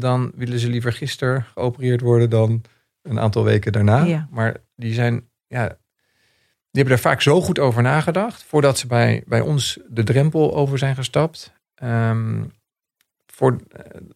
[0.00, 2.62] dan willen ze liever gisteren geopereerd worden dan
[3.02, 4.04] een aantal weken daarna.
[4.04, 4.28] Ja.
[4.30, 5.66] Maar die zijn, ja,
[6.70, 10.54] die hebben er vaak zo goed over nagedacht voordat ze bij, bij ons de drempel
[10.54, 11.52] over zijn gestapt.
[11.82, 12.52] Um,
[13.26, 13.60] voor,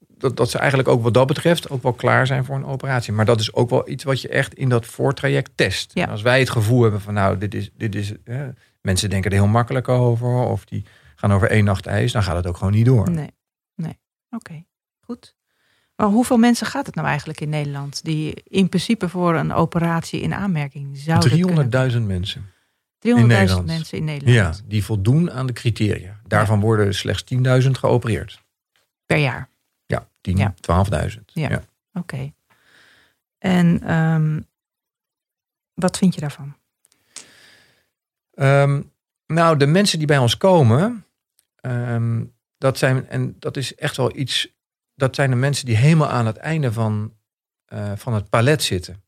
[0.09, 3.13] dat, dat ze eigenlijk ook wat dat betreft ook wel klaar zijn voor een operatie.
[3.13, 5.91] Maar dat is ook wel iets wat je echt in dat voortraject test.
[5.95, 6.05] Ja.
[6.07, 8.13] Als wij het gevoel hebben van nou, dit is, dit is
[8.81, 12.37] mensen denken er heel makkelijk over of die gaan over één nacht ijs, dan gaat
[12.37, 13.11] het ook gewoon niet door.
[13.11, 13.31] Nee,
[13.75, 13.99] nee.
[14.31, 14.67] Oké, okay.
[15.01, 15.37] goed.
[15.97, 20.21] Maar hoeveel mensen gaat het nou eigenlijk in Nederland die in principe voor een operatie
[20.21, 22.51] in aanmerking zouden 300.000 mensen.
[23.09, 24.57] 300.000 mensen in Nederland.
[24.57, 26.21] Ja, die voldoen aan de criteria.
[26.27, 26.65] Daarvan ja.
[26.65, 28.43] worden slechts 10.000 geopereerd.
[29.07, 29.49] Per jaar?
[29.87, 30.55] Ja, 10, ja.
[31.11, 31.21] 12.000.
[31.25, 32.33] Ja, oké.
[33.39, 34.41] En ehm,
[35.75, 36.57] wat vind je daarvan?
[38.35, 38.93] Um,
[39.27, 41.05] nou, de mensen die bij ons komen,
[41.57, 42.25] ehm,
[42.59, 44.52] dat zijn, en dat is echt wel iets,
[44.95, 47.13] dat zijn de mensen die helemaal aan het einde van,
[47.73, 49.03] uh, van het palet zitten.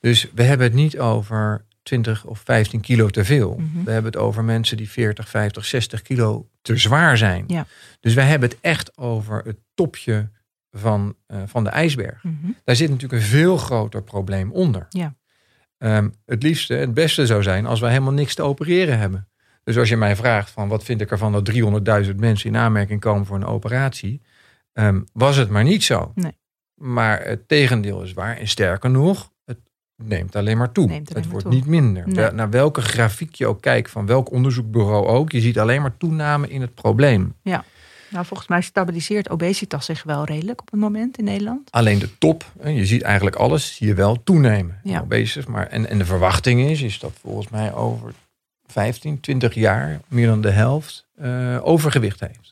[0.00, 3.54] Dus we hebben het niet over 20 of 15 kilo te veel.
[3.54, 3.84] Mhm.
[3.84, 7.44] We hebben het over mensen die 40, 50, 60 kilo te zwaar zijn.
[7.46, 7.66] Ja.
[8.00, 10.30] Dus wij hebben het echt over het topje
[10.70, 12.24] van, uh, van de ijsberg.
[12.24, 12.50] Mhm.
[12.64, 14.86] Daar zit natuurlijk een veel groter probleem onder.
[14.88, 15.14] Ja.
[15.78, 19.28] Um, het liefste, het beste zou zijn als we helemaal niks te opereren hebben.
[19.64, 21.50] Dus als je mij vraagt van wat vind ik ervan dat
[22.04, 24.22] 300.000 mensen in aanmerking komen voor een operatie,
[24.72, 26.12] um, was het maar niet zo.
[26.14, 26.38] Nee.
[26.74, 28.36] Maar het tegendeel is waar.
[28.36, 29.58] En sterker nog, het
[29.96, 30.92] neemt alleen maar toe.
[30.92, 32.08] het wordt niet minder.
[32.08, 32.30] Nee.
[32.30, 36.48] Naar welke grafiek je ook kijkt, van welk onderzoekbureau ook, je ziet alleen maar toename
[36.48, 37.34] in het probleem.
[37.42, 37.64] Ja.
[38.10, 41.70] Nou, volgens mij stabiliseert obesitas zich wel redelijk op het moment in Nederland.
[41.70, 44.80] Alleen de top, je ziet eigenlijk alles, zie je wel toenemen.
[44.82, 45.00] Ja.
[45.00, 48.12] Obesitas, maar en, en de verwachting is, is dat volgens mij over
[48.66, 52.49] 15, 20 jaar meer dan de helft uh, overgewicht heeft.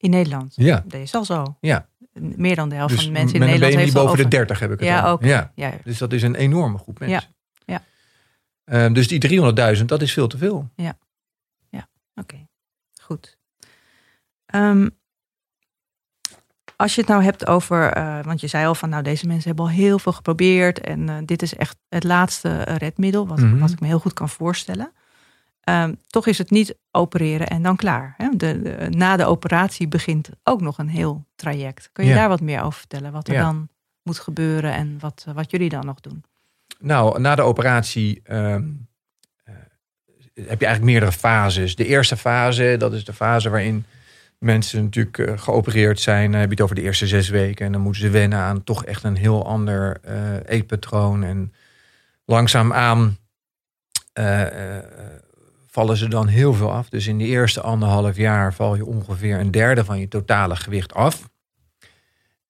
[0.00, 0.52] In Nederland?
[0.56, 0.84] Ja.
[0.86, 1.56] Dat is al zo.
[1.60, 1.88] Ja.
[2.12, 4.24] Meer dan de helft dus van de mensen in Nederland heeft boven over...
[4.24, 5.24] de 30 heb ik het ja, ook.
[5.24, 5.52] Ja.
[5.54, 5.72] ja.
[5.84, 7.34] Dus dat is een enorme groep mensen.
[7.64, 7.82] Ja.
[8.66, 8.86] ja.
[8.86, 10.70] Uh, dus die 300.000, dat is veel te veel.
[10.74, 10.98] Ja.
[11.68, 12.46] Ja, oké.
[13.00, 13.38] Goed.
[14.54, 14.90] Um,
[16.76, 19.46] als je het nou hebt over, uh, want je zei al van nou deze mensen
[19.46, 23.50] hebben al heel veel geprobeerd en uh, dit is echt het laatste redmiddel wat, mm
[23.50, 23.58] -hmm.
[23.58, 24.92] wat ik me heel goed kan voorstellen.
[25.64, 28.14] Um, toch is het niet opereren en dan klaar.
[28.16, 28.28] Hè?
[28.36, 31.90] De, de, na de operatie begint ook nog een heel traject.
[31.92, 32.16] Kun je ja.
[32.16, 33.12] daar wat meer over vertellen?
[33.12, 33.42] Wat er ja.
[33.42, 33.68] dan
[34.02, 36.24] moet gebeuren en wat, wat jullie dan nog doen?
[36.78, 38.88] Nou, na de operatie um,
[39.44, 39.54] uh,
[40.34, 41.76] heb je eigenlijk meerdere fases.
[41.76, 43.84] De eerste fase, dat is de fase waarin
[44.38, 46.30] mensen natuurlijk uh, geopereerd zijn.
[46.30, 47.66] Dan heb je het over de eerste zes weken.
[47.66, 50.14] En dan moeten ze wennen aan toch echt een heel ander uh,
[50.46, 51.22] eetpatroon.
[51.22, 51.52] En
[52.24, 53.18] langzaamaan
[54.14, 54.46] uh,
[55.70, 56.88] vallen ze dan heel veel af.
[56.88, 60.94] Dus in de eerste anderhalf jaar val je ongeveer een derde van je totale gewicht
[60.94, 61.30] af.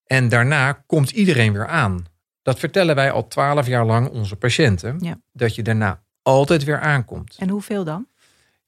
[0.04, 2.06] En daarna komt iedereen weer aan.
[2.42, 4.96] Dat vertellen wij al twaalf jaar lang onze patiënten.
[5.00, 5.20] Ja.
[5.32, 7.36] Dat je daarna altijd weer aankomt.
[7.38, 8.06] En hoeveel dan?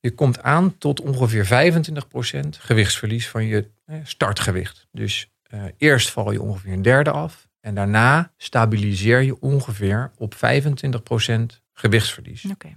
[0.00, 1.72] Je komt aan tot ongeveer
[2.44, 3.70] 25% gewichtsverlies van je
[4.02, 4.86] startgewicht.
[4.90, 7.48] Dus uh, eerst val je ongeveer een derde af.
[7.60, 10.38] En daarna stabiliseer je ongeveer op 25%
[11.72, 12.44] gewichtsverlies.
[12.44, 12.76] Okay.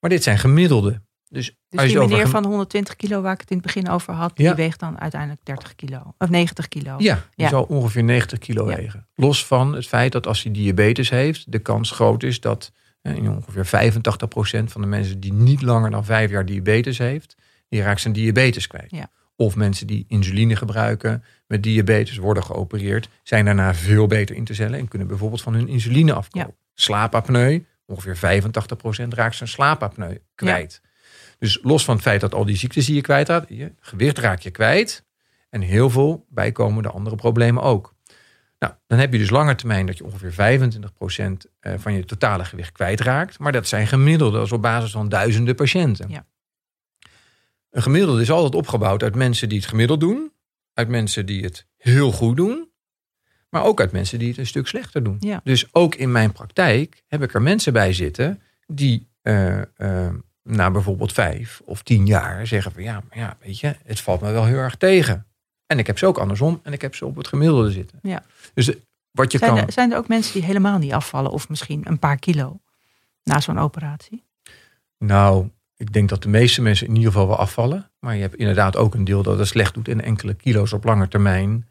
[0.00, 1.02] Maar dit zijn gemiddelde.
[1.28, 4.14] Dus, dus als die meneer van 120 kilo waar ik het in het begin over
[4.14, 4.46] had, ja.
[4.46, 6.14] die weegt dan uiteindelijk 30 kilo.
[6.18, 6.94] Of 90 kilo.
[6.98, 7.48] Ja, die ja.
[7.48, 8.76] zal ongeveer 90 kilo ja.
[8.76, 9.08] wegen.
[9.14, 13.30] Los van het feit dat als hij diabetes heeft, de kans groot is dat in
[13.30, 17.36] ongeveer 85% van de mensen die niet langer dan vijf jaar diabetes heeft,
[17.68, 18.90] die raakt zijn diabetes kwijt.
[18.90, 19.10] Ja.
[19.36, 24.54] Of mensen die insuline gebruiken met diabetes worden geopereerd, zijn daarna veel beter in te
[24.54, 26.48] cellen en kunnen bijvoorbeeld van hun insuline afkomen.
[26.48, 26.54] Ja.
[26.74, 28.42] Slaapapneu, ongeveer
[29.04, 30.80] 85% raakt zijn slaapapneu kwijt.
[30.82, 30.88] Ja.
[31.38, 34.18] Dus los van het feit dat al die ziektes die je kwijt raakt, je gewicht
[34.18, 35.04] raak je kwijt
[35.50, 37.94] en heel veel bijkomende andere problemen ook.
[38.58, 42.44] Nou, dan heb je dus lange termijn dat je ongeveer 25% eh, van je totale
[42.44, 43.38] gewicht kwijtraakt.
[43.38, 46.08] Maar dat zijn gemiddelde, dat is op basis van duizenden patiënten.
[46.08, 46.26] Ja.
[47.70, 50.32] Een gemiddelde is altijd opgebouwd uit mensen die het gemiddeld doen.
[50.74, 52.69] Uit mensen die het heel goed doen.
[53.50, 55.16] Maar ook uit mensen die het een stuk slechter doen.
[55.20, 55.40] Ja.
[55.44, 60.08] Dus ook in mijn praktijk heb ik er mensen bij zitten die uh, uh,
[60.42, 64.20] na bijvoorbeeld vijf of tien jaar zeggen van ja, maar ja, weet je, het valt
[64.20, 65.26] me wel heel erg tegen.
[65.66, 67.98] En ik heb ze ook andersom en ik heb ze op het gemiddelde zitten.
[68.02, 68.22] Ja.
[68.54, 68.72] Dus
[69.10, 69.60] wat je zijn, kan.
[69.60, 72.60] er, zijn er ook mensen die helemaal niet afvallen of misschien een paar kilo
[73.22, 74.24] na zo'n operatie?
[74.98, 77.90] Nou, ik denk dat de meeste mensen in ieder geval wel afvallen.
[77.98, 80.84] Maar je hebt inderdaad ook een deel dat het slecht doet en enkele kilo's op
[80.84, 81.68] lange termijn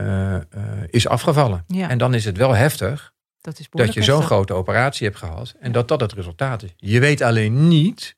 [0.00, 0.40] uh, uh,
[0.86, 1.64] is afgevallen.
[1.66, 1.88] Ja.
[1.88, 5.54] En dan is het wel heftig dat, is dat je zo'n grote operatie hebt gehad
[5.60, 5.72] en ja.
[5.72, 6.74] dat dat het resultaat is.
[6.76, 8.16] Je weet alleen niet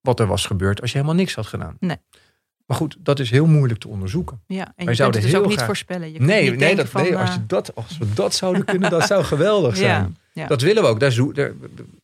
[0.00, 1.76] wat er was gebeurd als je helemaal niks had gedaan.
[1.80, 1.96] Nee.
[2.66, 4.42] Maar goed, dat is heel moeilijk te onderzoeken.
[4.46, 6.12] Ja, en je kunt het dus ook niet voorspellen.
[6.12, 8.90] Je nee, niet nee, dat, van, nee als, je dat, als we dat zouden kunnen,
[8.90, 10.16] dat zou geweldig zijn.
[10.32, 10.46] Ja, ja.
[10.46, 11.00] Dat willen we ook.
[11.00, 11.10] Daar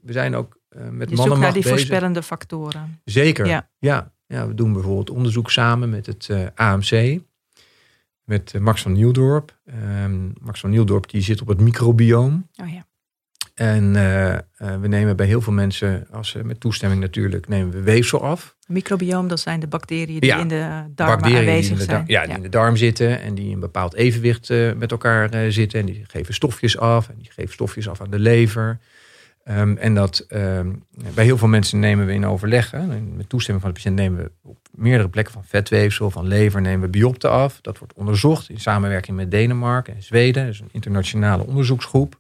[0.01, 1.79] we zijn ook uh, met je mannen naar die bezig.
[1.79, 3.01] voorspellende factoren.
[3.05, 3.71] Zeker, ja.
[3.79, 4.13] ja.
[4.27, 4.47] ja.
[4.47, 7.21] we doen bijvoorbeeld onderzoek samen met het uh, AMC.
[8.31, 9.59] Met uh, Max van Nieuwdorp.
[10.05, 12.49] Um, Max van Nieuwdorp die zit op het microbioom.
[12.57, 12.87] Oh ja.
[13.55, 14.39] En uh, uh,
[14.81, 18.57] we nemen bij heel veel mensen, als, uh, met toestemming natuurlijk, nemen we weefsel af.
[18.67, 22.05] Microbioom, dat zijn de bacteriën die ja, in de darm aanwezig zijn.
[22.07, 22.37] Ja, die ja.
[22.37, 25.81] in de darm zitten en die in een bepaald evenwicht met elkaar zitten.
[25.81, 28.79] En die geven stofjes af en die geven stofjes af aan de lever.
[29.45, 30.73] Ehm, en dat ehm,
[31.15, 34.23] bij heel veel mensen nemen we in overleg, hè, met toestemming van de patiënt, nemen
[34.23, 37.61] we op meerdere plekken van vetweefsel, van lever, nemen we biopte af.
[37.61, 42.19] Dat wordt onderzocht in samenwerking met Denemarken en Zweden, dus een internationale onderzoeksgroep.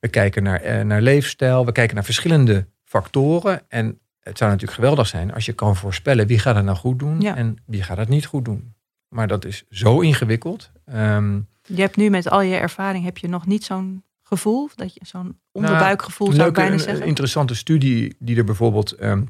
[0.00, 3.62] We kijken naar, uh, naar leefstijl, we kijken naar verschillende factoren.
[3.68, 6.98] En het zou natuurlijk geweldig zijn als je kan voorspellen wie gaat het nou goed
[6.98, 8.74] doen en wie gaat het niet goed doen.
[9.08, 10.70] Maar dat is zo ingewikkeld.
[10.94, 14.94] Um, je hebt nu met al je ervaring heb je nog niet zo'n gevoel, dat
[14.94, 17.02] je zo'n onderbuikgevoel nou, zou ik bijna zeggen.
[17.02, 19.28] Een interessante studie die er bijvoorbeeld um,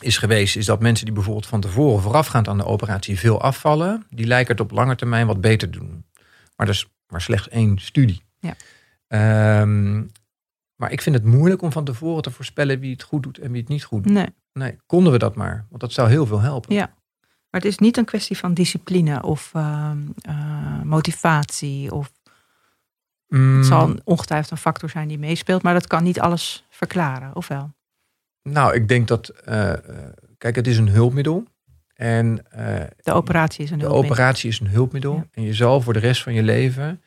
[0.00, 4.06] is geweest, is dat mensen die bijvoorbeeld van tevoren voorafgaand aan de operatie veel afvallen,
[4.10, 6.04] die lijken het op lange termijn wat beter te doen.
[6.56, 8.22] Maar dat is maar slechts één studie.
[8.38, 9.60] Ja.
[9.60, 10.10] Um,
[10.76, 13.52] maar ik vind het moeilijk om van tevoren te voorspellen wie het goed doet en
[13.52, 14.12] wie het niet goed doet.
[14.12, 14.28] Nee.
[14.52, 16.74] nee konden we dat maar, want dat zou heel veel helpen.
[16.74, 16.94] Ja.
[17.52, 19.90] Maar het is niet een kwestie van discipline of uh,
[20.28, 21.92] uh, motivatie.
[21.92, 22.12] Of...
[23.38, 23.56] Mm.
[23.56, 27.48] Het zal ongetwijfeld een factor zijn die meespeelt, maar dat kan niet alles verklaren, of
[27.48, 27.72] wel?
[28.42, 29.72] Nou, ik denk dat, uh,
[30.38, 31.44] kijk, het is een hulpmiddel.
[31.94, 32.46] En,
[33.02, 33.90] de operatie is een de hulpmiddel.
[33.90, 35.24] De operatie is een hulpmiddel.
[35.30, 37.02] En je zal voor de rest van je leven,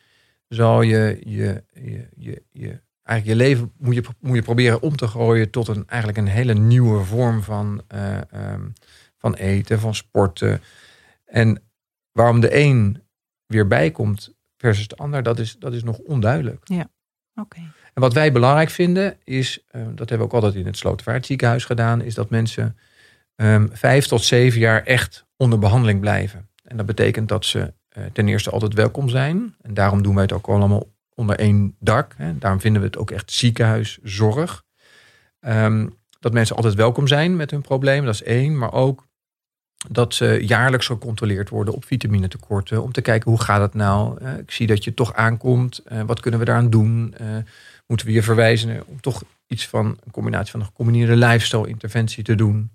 [0.48, 4.96] zal je je, je, je, je eigenlijk je leven moet je, moet je proberen om
[4.96, 8.18] te gooien tot een, eigenlijk een hele nieuwe vorm van, uh,
[8.54, 8.74] um,
[9.18, 10.62] van eten, van sporten.
[11.26, 11.62] En
[12.12, 13.04] waarom de een
[13.46, 16.62] weer bijkomt versus de ander, dat is, dat is nog onduidelijk.
[16.64, 16.90] Ja,
[17.36, 17.60] oké.
[17.94, 21.66] En wat wij belangrijk vinden is, uh, dat hebben we ook altijd in het Slotervaartziekenhuis
[21.66, 22.78] gedaan, is dat mensen
[23.36, 26.50] um, vijf tot zeven jaar echt onder behandeling blijven.
[26.64, 29.56] En dat betekent dat ze uh, ten eerste altijd welkom zijn.
[29.62, 32.14] En daarom doen wij het ook allemaal onder één dak.
[32.18, 32.38] Hè.
[32.38, 34.64] Daarom vinden we het ook echt ziekenhuiszorg.
[35.40, 38.58] Um, dat mensen altijd welkom zijn met hun problemen, dat is één.
[38.58, 39.05] Maar ook
[39.90, 42.84] dat ze jaarlijks gecontroleerd worden op vitaminetekorten.
[42.84, 44.24] Om te kijken hoe gaat het nou.
[44.24, 45.82] Uh, ik zie dat je toch aankomt.
[45.92, 47.16] Uh, wat kunnen we daaraan doen?
[47.22, 47.28] Uh,
[47.88, 52.24] moeten we je verwijzen om toch iets van een combinatie van een gecombineerde lifestyle interventie
[52.24, 52.72] te doen.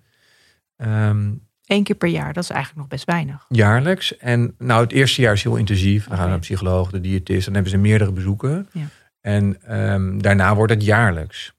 [0.76, 3.44] Um, Eén keer per jaar, dat is eigenlijk nog best weinig.
[3.48, 4.16] Jaarlijks.
[4.16, 6.06] En nou, het eerste jaar is heel intensief.
[6.06, 7.44] Dan gaan naar een psycholoog, de diëtist.
[7.44, 8.68] Dan hebben ze meerdere bezoeken.
[8.72, 8.86] Ja.
[9.20, 11.54] En um, daarna wordt het jaarlijks.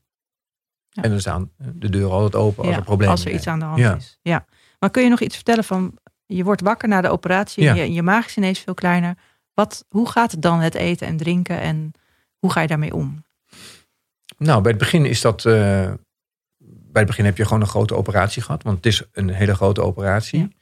[0.90, 1.04] Ja.
[1.04, 3.66] En dan staan de deuren altijd open als er problemen Als er iets aan de
[3.66, 4.20] hand is.
[4.22, 4.46] Ja.
[4.82, 6.00] Maar kun je nog iets vertellen van...
[6.26, 7.64] Je wordt wakker na de operatie.
[7.64, 7.74] Ja.
[7.74, 9.18] Je, je maag is ineens veel kleiner.
[9.54, 11.60] Wat, hoe gaat het dan, het eten en drinken?
[11.60, 11.92] En
[12.40, 13.24] hoe ga je daarmee om?
[14.38, 15.46] Nou, bij het begin is dat...
[15.46, 15.54] Uh,
[16.64, 18.64] bij het begin heb je gewoon een grote operatie gehad.
[18.64, 20.56] Want het is een hele grote operatie.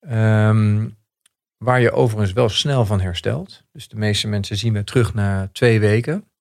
[0.00, 0.88] Ehm,
[1.56, 3.62] waar je overigens wel snel van herstelt.
[3.72, 6.31] Dus de meeste mensen zien we terug na twee weken.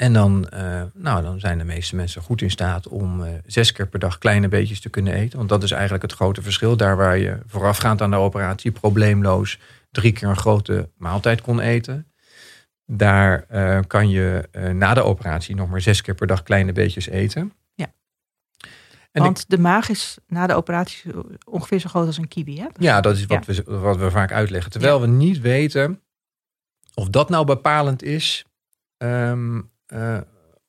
[0.00, 3.72] En dan, uh, nou, dan zijn de meeste mensen goed in staat om uh, zes
[3.72, 5.36] keer per dag kleine beetjes te kunnen eten.
[5.38, 6.76] Want dat is eigenlijk het grote verschil.
[6.76, 9.58] Daar waar je voorafgaand aan de operatie probleemloos
[9.90, 12.06] drie keer een grote maaltijd kon eten.
[12.86, 17.08] Daar uh, kan je na de operatie nog maar zes keer per dag kleine beetjes
[17.08, 17.52] eten.
[19.12, 21.12] Want de maag is na de operatie
[21.44, 22.58] ongeveer zo groot als een kiwi.
[22.58, 22.66] Hè?
[22.78, 24.70] Ja, dat is wat, We, wat we vaak uitleggen.
[24.70, 26.00] Terwijl we niet weten
[26.94, 28.44] of dat nou bepalend is
[28.98, 30.18] um, uh,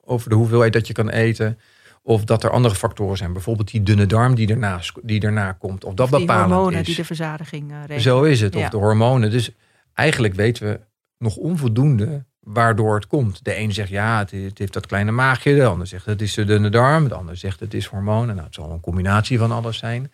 [0.04, 1.60] over de hoeveelheid dat je kan eten.
[2.04, 3.34] Of dat er andere factoren zijn.
[3.34, 5.84] Bijvoorbeeld die dunne darm die daarna, die daarna komt.
[5.84, 6.56] Of dat of bepalend is.
[6.56, 8.02] hormonen die de verzadiging uh, regelen.
[8.02, 8.56] Zo is het.
[8.56, 9.32] Of de hormonen.
[9.32, 9.52] Dus
[9.94, 10.80] eigenlijk weten we
[11.18, 13.44] nog onvoldoende waardoor het komt.
[13.44, 15.56] De een zegt ja, het, heeft dat kleine maagje.
[15.56, 17.08] De ander zegt het is de dunne darm.
[17.08, 18.36] De ander zegt het is hormonen.
[18.36, 20.02] Nou, het zal een combinatie van alles zijn.
[20.02, 20.12] Dat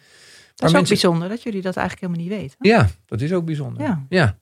[0.59, 2.57] maar is ook bijzonder dat jullie dat eigenlijk helemaal niet weten.
[2.59, 3.97] Ja, dat is ook bijzonder.
[4.09, 4.37] Ja.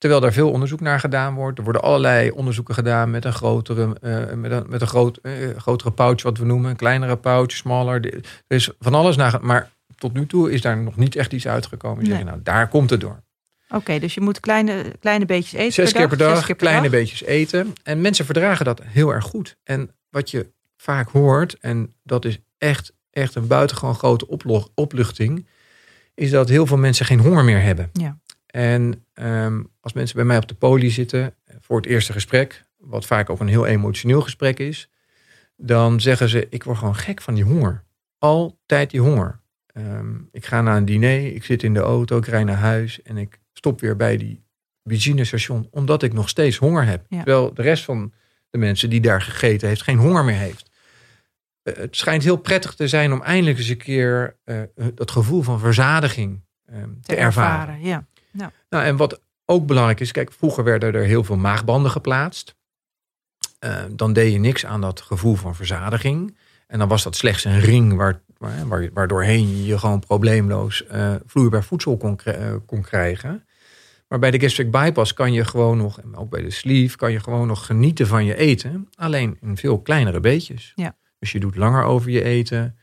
[0.00, 1.58] Terwijl daar veel onderzoek naar gedaan wordt.
[1.58, 5.32] Er worden allerlei onderzoeken gedaan met een grotere, uh, met een, met een groot, uh,
[5.56, 6.70] grotere pouch, wat we noemen.
[6.70, 8.14] Een kleinere pouch, smaller.
[8.46, 9.38] Er is van alles naar.
[9.42, 11.98] Maar tot nu toe is daar nog niet echt iets uitgekomen.
[11.98, 12.06] Nee.
[12.06, 13.22] Zeggen, nou, daar komt het door.
[13.68, 15.72] Oké, dus je moet kleine, kleine beetjes eten.
[15.72, 16.90] Zes keer per dag, keer per kleine dag.
[16.90, 17.72] beetjes eten.
[17.82, 19.56] En mensen verdragen dat heel erg goed.
[19.64, 24.26] En wat je vaak hoort, en dat is echt, echt een buitengewoon grote
[24.74, 25.46] opluchting,
[26.14, 27.90] is dat heel veel mensen geen honger meer hebben.
[27.92, 28.18] Ja.
[28.50, 33.06] En um, als mensen bij mij op de poli zitten voor het eerste gesprek, wat
[33.06, 34.90] vaak ook een heel emotioneel gesprek is,
[35.56, 37.84] dan zeggen ze: Ik word gewoon gek van die honger.
[38.18, 39.40] Altijd die honger.
[39.74, 43.02] Um, ik ga naar een diner, ik zit in de auto, ik rij naar huis
[43.02, 44.44] en ik stop weer bij die
[44.82, 47.06] benzinestation, omdat ik nog steeds honger heb.
[47.08, 48.12] Terwijl de rest van
[48.50, 50.70] de mensen die daar gegeten heeft, geen honger meer heeft.
[51.62, 54.60] Uh, het schijnt heel prettig te zijn om eindelijk eens een keer uh,
[54.94, 57.60] dat gevoel van verzadiging te, te, ervaren.
[57.60, 58.06] ervaren ja.
[58.32, 58.50] Nou.
[58.68, 62.54] nou, en wat ook belangrijk is, kijk, vroeger werden er heel veel maagbanden geplaatst.
[63.90, 66.36] dan deed je niks aan dat gevoel van verzadiging.
[66.66, 70.84] En dan was dat slechts een ring waar, waar, waardoorheen je gewoon probleemloos
[71.26, 72.18] vloeibaar voedsel kon,
[72.66, 73.44] kon krijgen.
[74.10, 77.12] Maar bij de gastric bypass kan je gewoon nog, en ook bij de sleeve, kan
[77.12, 78.88] je gewoon nog genieten van je eten.
[78.94, 80.72] Alleen in veel kleinere beetjes.
[80.74, 80.96] Ja.
[81.18, 82.76] Dus je doet langer over je eten.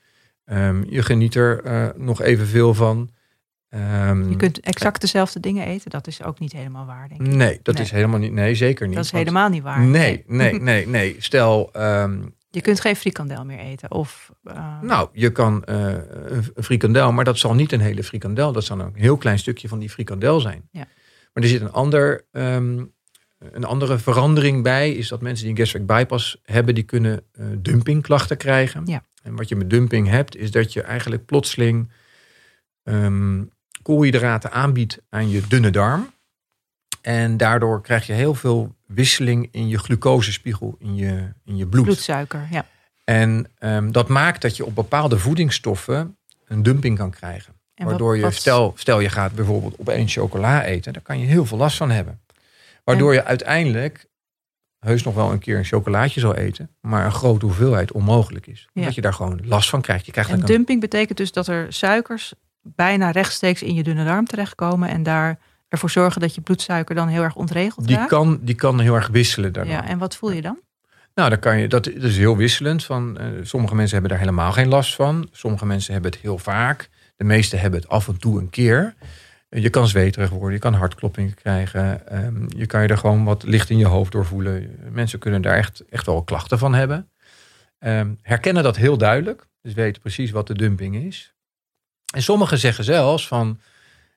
[0.46, 3.10] Ehm, je geniet er uh, nog evenveel van.
[3.69, 5.89] Um, je kunt exact dezelfde dingen eten.
[5.89, 7.27] Dat is ook niet helemaal waar, denk ik.
[7.27, 8.32] Nee, dat is helemaal niet.
[8.32, 8.95] Nee, zeker niet.
[8.95, 9.82] Dat is helemaal niet waar.
[9.82, 11.15] Nee, nee, nee, nee.
[11.19, 11.69] Stel.
[11.75, 13.91] Um, je kunt geen frikandel meer eten.
[13.91, 14.82] Of, uh...
[14.82, 15.93] Nou, je kan uh,
[16.53, 18.51] een frikandel, maar dat zal niet een hele frikandel.
[18.51, 20.69] Dat zal een heel klein stukje van die frikandel zijn.
[20.71, 20.88] Ja.
[21.34, 22.93] Maar er zit een, ander, um,
[23.39, 24.91] een andere verandering bij.
[24.91, 28.86] Is dat mensen die een gastric bypass hebben, die kunnen uh, dumpingklachten krijgen.
[28.86, 29.03] Ja.
[29.23, 31.91] En wat je met dumping hebt, is dat je eigenlijk plotseling
[32.84, 33.51] um,
[33.88, 36.13] koolhydraten aanbiedt aan je dunne darm.
[37.02, 41.86] En daardoor krijg je heel veel wisseling in je glucosespiegel, in je, in je bloed.
[41.86, 42.65] Bloedsuiker, ja.
[43.04, 47.54] En um, dat maakt dat je op bepaalde voedingsstoffen een dumping kan krijgen.
[47.73, 51.26] En Waardoor wat, je, stel, stel je gaat bijvoorbeeld opeens chocola eten, daar kan je
[51.26, 52.21] heel veel last van hebben.
[52.84, 53.15] Waardoor en...
[53.15, 54.08] je uiteindelijk
[54.80, 58.67] heus nog wel een keer een chocolaatje zal eten, maar een grote hoeveelheid onmogelijk is.
[58.73, 60.06] Omdat je daar gewoon last van krijgt.
[60.06, 62.34] Je krijgt en dumping betekent dus dat er suikers
[62.75, 67.08] bijna rechtstreeks in je dunne darm terechtkomen en daar ervoor zorgen dat je bloedsuiker dan
[67.08, 68.10] heel erg ontregeld die raakt?
[68.10, 69.73] Kan, die kan heel erg wisselen daardoor.
[69.73, 70.60] Ja, en wat voel je dan?
[71.13, 72.84] Nou, dan kan je, dat, is heel wisselend.
[72.84, 75.27] Van, uh, sommige mensen hebben daar helemaal geen last van.
[75.32, 76.89] Sommige mensen hebben het heel vaak.
[77.15, 78.95] De meeste hebben het af en toe een keer.
[79.49, 82.01] Je kan zweterig worden, je kan hartkloppingen krijgen.
[82.25, 84.80] Um, je kan je er gewoon wat licht in je hoofd door voelen.
[84.91, 87.10] Mensen kunnen daar echt, echt wel klachten van hebben.
[87.80, 89.47] Um, herkennen dat heel duidelijk.
[89.62, 91.36] Dus weten precies wat de dumping is.
[92.17, 93.60] En sommigen zeggen zelfs van...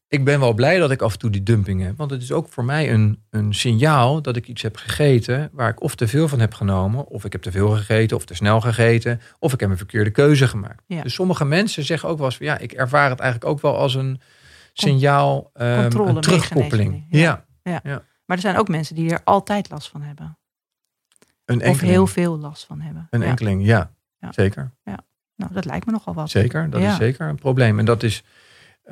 [0.09, 1.97] Ik ben wel blij dat ik af en toe die dumping heb.
[1.97, 5.51] Want het is ook voor mij een, een signaal dat ik iets heb gegeten...
[5.53, 7.07] waar ik of te veel van heb genomen...
[7.07, 9.21] of ik heb te veel gegeten of te snel gegeten...
[9.39, 10.83] of ik heb een verkeerde keuze gemaakt.
[10.87, 11.03] Ja.
[11.03, 12.47] Dus sommige mensen zeggen ook wel eens van...
[12.47, 14.21] ja, ik ervaar het eigenlijk ook wel als een
[14.73, 17.07] signaal, um, een terugkoppeling.
[17.11, 17.45] Ja.
[17.63, 17.81] Ja.
[17.83, 18.03] ja.
[18.25, 20.39] Maar er zijn ook mensen die er altijd last van hebben.
[21.45, 23.07] Een of heel veel last van hebben.
[23.11, 23.93] Een enkeling, ja.
[24.31, 24.71] Zeker.
[24.85, 24.99] Ja.
[25.41, 26.31] Nou, dat lijkt me nogal wat.
[26.31, 27.79] Zeker, dat is zeker een probleem.
[27.79, 28.23] En dat is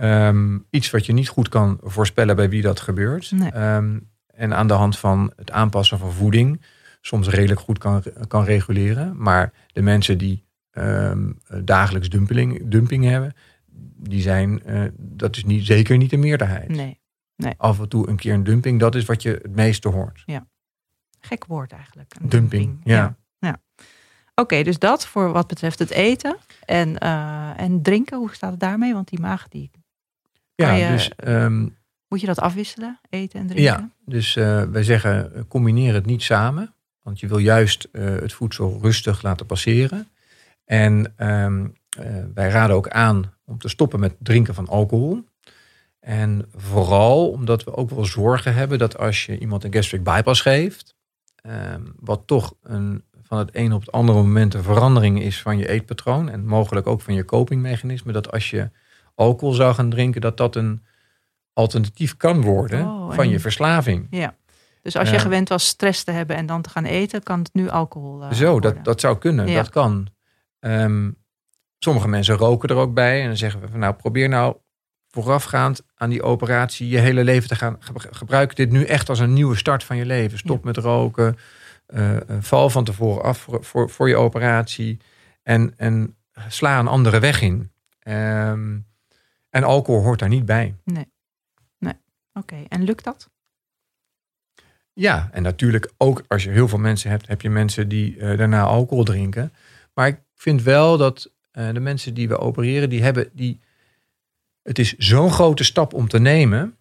[0.00, 3.30] um, iets wat je niet goed kan voorspellen bij wie dat gebeurt.
[3.30, 3.74] Nee.
[3.74, 6.62] Um, en aan de hand van het aanpassen van voeding
[7.00, 9.22] soms redelijk goed kan, kan reguleren.
[9.22, 13.32] Maar de mensen die um, dagelijks dumping, dumping hebben,
[13.96, 16.68] die zijn, uh, dat is niet, zeker niet de meerderheid.
[16.68, 17.00] Nee.
[17.37, 17.54] nee.
[17.56, 20.22] Af en toe een keer een dumping, dat is wat je het meeste hoort.
[20.26, 20.46] Ja.
[21.20, 22.11] Gek woord eigenlijk.
[22.18, 22.80] Dumping, dumping.
[22.84, 22.94] ja.
[22.96, 23.16] ja.
[24.38, 28.18] Oké, okay, dus dat voor wat betreft het eten en, uh, en drinken.
[28.18, 28.92] Hoe staat het daarmee?
[28.92, 29.70] Want die maag die.
[30.55, 31.11] Ja, je, dus.
[31.24, 31.77] Um,
[32.09, 33.64] moet je dat afwisselen, eten en drinken?
[33.64, 36.74] Ja, dus uh, wij zeggen combineer het niet samen.
[37.03, 40.09] Want je wil juist uh, het voedsel rustig laten passeren.
[40.64, 41.74] En um,
[42.35, 45.24] wij raden ook aan om te stoppen met drinken van alcohol.
[46.01, 50.40] En vooral omdat we ook wel zorgen hebben dat als je iemand een gastric bypass
[50.40, 50.96] geeft,
[51.42, 55.58] um, wat toch een van het een op het andere moment een verandering is van
[55.58, 58.70] je eetpatroon en mogelijk ook van je copingmechanisme, dat als je
[59.14, 60.82] alcohol zou gaan drinken, dat dat een
[61.52, 64.06] alternatief kan worden oh, van je verslaving.
[64.10, 64.34] Ja.
[64.82, 67.38] Dus als je uh, gewend was stress te hebben en dan te gaan eten, kan
[67.38, 69.48] het nu alcohol uh, Zo, dat, dat zou kunnen.
[69.48, 69.54] Ja.
[69.54, 70.08] Dat kan.
[70.60, 71.16] Um,
[71.78, 74.56] sommige mensen roken er ook bij en dan zeggen we van nou probeer nou
[75.08, 77.76] voorafgaand aan die operatie je hele leven te gaan
[78.10, 78.56] gebruiken.
[78.56, 80.38] Dit nu echt als een nieuwe start van je leven.
[80.38, 80.64] Stop ja.
[80.64, 81.36] met roken.
[81.94, 84.98] Uh, val van tevoren af voor, voor, voor, je operatie.
[85.42, 86.16] En, en
[86.48, 87.70] sla een andere weg in.
[88.09, 88.87] Um,
[89.51, 90.74] en alcohol hoort daar niet bij.
[90.85, 91.12] Nee.
[91.79, 91.92] nee.
[92.33, 92.66] Oké, okay.
[92.68, 93.31] en lukt dat?
[94.92, 98.38] Ja, en natuurlijk ook als je heel veel mensen hebt, heb je mensen die uh,
[98.38, 99.53] daarna alcohol drinken.
[99.94, 103.61] Maar ik vind wel dat uh, de mensen die we opereren, die hebben die.
[104.62, 106.77] Het is zo'n grote stap om te nemen.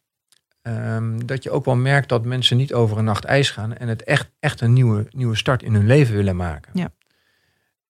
[0.67, 3.88] Um, dat je ook wel merkt dat mensen niet over een nacht ijs gaan en
[3.88, 6.71] het echt, echt een nieuwe, nieuwe start in hun leven willen maken.
[6.73, 6.89] Ja.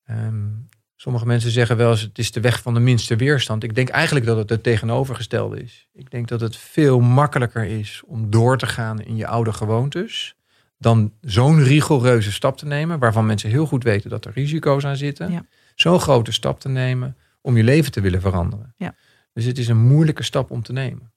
[0.10, 3.64] Um, sommige mensen zeggen wel eens het is de weg van de minste weerstand.
[3.64, 5.88] Ik denk eigenlijk dat het het tegenovergestelde is.
[5.94, 10.36] Ik denk dat het veel makkelijker is om door te gaan in je oude gewoontes.
[10.78, 14.98] Dan zo'n rigoureuze stap te nemen, waarvan mensen heel goed weten dat er risico's aan
[14.98, 15.32] zitten.
[15.32, 15.46] Ja.
[15.76, 18.74] Zo'n grote stap te nemen om je leven te willen veranderen.
[18.78, 18.96] Ja.
[19.34, 21.12] Dus het is een moeilijke stap om te nemen.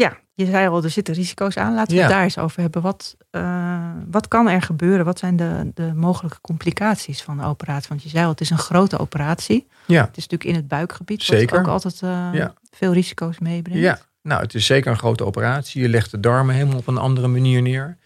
[0.00, 1.74] Ja, je zei al, er zitten risico's aan.
[1.74, 2.02] Laten we Ja.
[2.02, 2.82] het daar eens over hebben.
[2.82, 5.04] Wat, eh, wat kan er gebeuren?
[5.04, 7.88] Wat zijn de, de mogelijke complicaties van de operatie?
[7.88, 9.68] Want je zei al, het is een grote operatie.
[9.86, 11.22] Ja, Het is natuurlijk in het buikgebied.
[11.22, 11.50] Zeker.
[11.56, 12.52] Wat ook altijd eh, Ja.
[12.70, 13.82] veel risico's meebrengt.
[13.82, 13.98] ja.
[14.22, 15.82] Nou, het is zeker een grote operatie.
[15.82, 17.96] Je legt de darmen helemaal op een andere manier neer.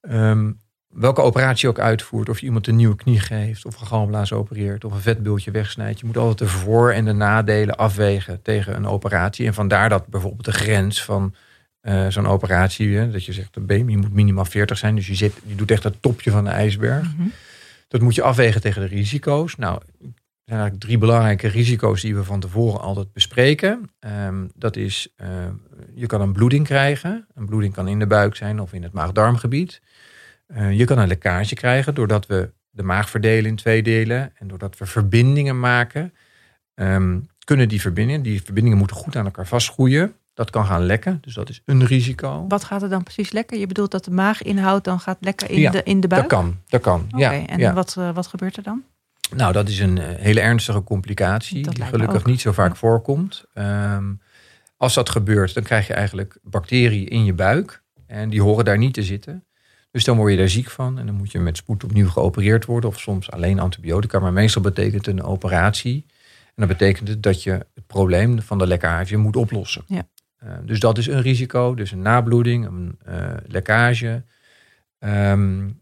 [0.00, 0.52] Ehm,
[0.90, 4.32] welke operatie je ook uitvoert, of je iemand een nieuwe knie geeft, of een galblaas
[4.32, 6.00] opereert, of een vetbultje wegsnijdt.
[6.00, 9.46] Je moet altijd de voor- en de nadelen afwegen tegen een operatie.
[9.46, 11.34] En vandaar dat bijvoorbeeld de grens van
[11.82, 14.94] uh, zo'n operatie, dat je zegt de BMI moet minimaal 40 zijn.
[14.94, 17.16] Dus je, zit, je doet echt het topje van de ijsberg.
[17.16, 17.28] Mhm.
[17.88, 19.56] Dat moet je afwegen tegen de risico's.
[19.56, 20.12] Nou, er
[20.44, 23.90] zijn eigenlijk drie belangrijke risico's die we van tevoren altijd bespreken.
[24.26, 25.28] Um, dat is, uh,
[25.94, 27.26] je kan een bloeding krijgen.
[27.34, 29.80] Een bloeding kan in de buik zijn of in het maag-darmgebied.
[30.56, 34.32] Uh, je kan een lekkage krijgen doordat we de maag verdelen in twee delen.
[34.34, 36.14] En doordat we verbindingen maken,
[36.74, 40.14] um, kunnen die verbindingen, die verbindingen moeten goed aan elkaar vastgroeien.
[40.34, 42.44] Dat kan gaan lekken, dus dat is een risico.
[42.48, 43.58] Wat gaat er dan precies lekken?
[43.58, 46.22] Je bedoelt dat de maaginhoud dan gaat lekken in, de, in de buik?
[46.22, 47.06] Dat kan, dat kan.
[47.16, 48.82] ja, en Wat, uh, wat gebeurt er dan?
[49.36, 53.44] Nou, dat is een uh, hele ernstige complicatie die gelukkig niet zo vaak voorkomt.
[53.54, 54.20] Um,
[54.76, 57.82] als dat gebeurt, dan krijg je eigenlijk bacteriën in je buik.
[58.06, 59.44] En die horen daar niet te zitten.
[59.90, 60.98] Dus dan word je daar ziek van.
[60.98, 62.90] En dan moet je met spoed opnieuw geopereerd worden.
[62.90, 64.18] Of soms alleen antibiotica.
[64.18, 66.04] Maar meestal betekent een operatie.
[66.44, 69.82] En dat betekent het dat je het probleem van de lekkage moet oplossen.
[69.86, 70.08] Ja.
[70.44, 71.74] Uh, dus dat is een risico.
[71.74, 74.24] Dus een nabloeding, een uh, lekkage,
[74.98, 75.80] um,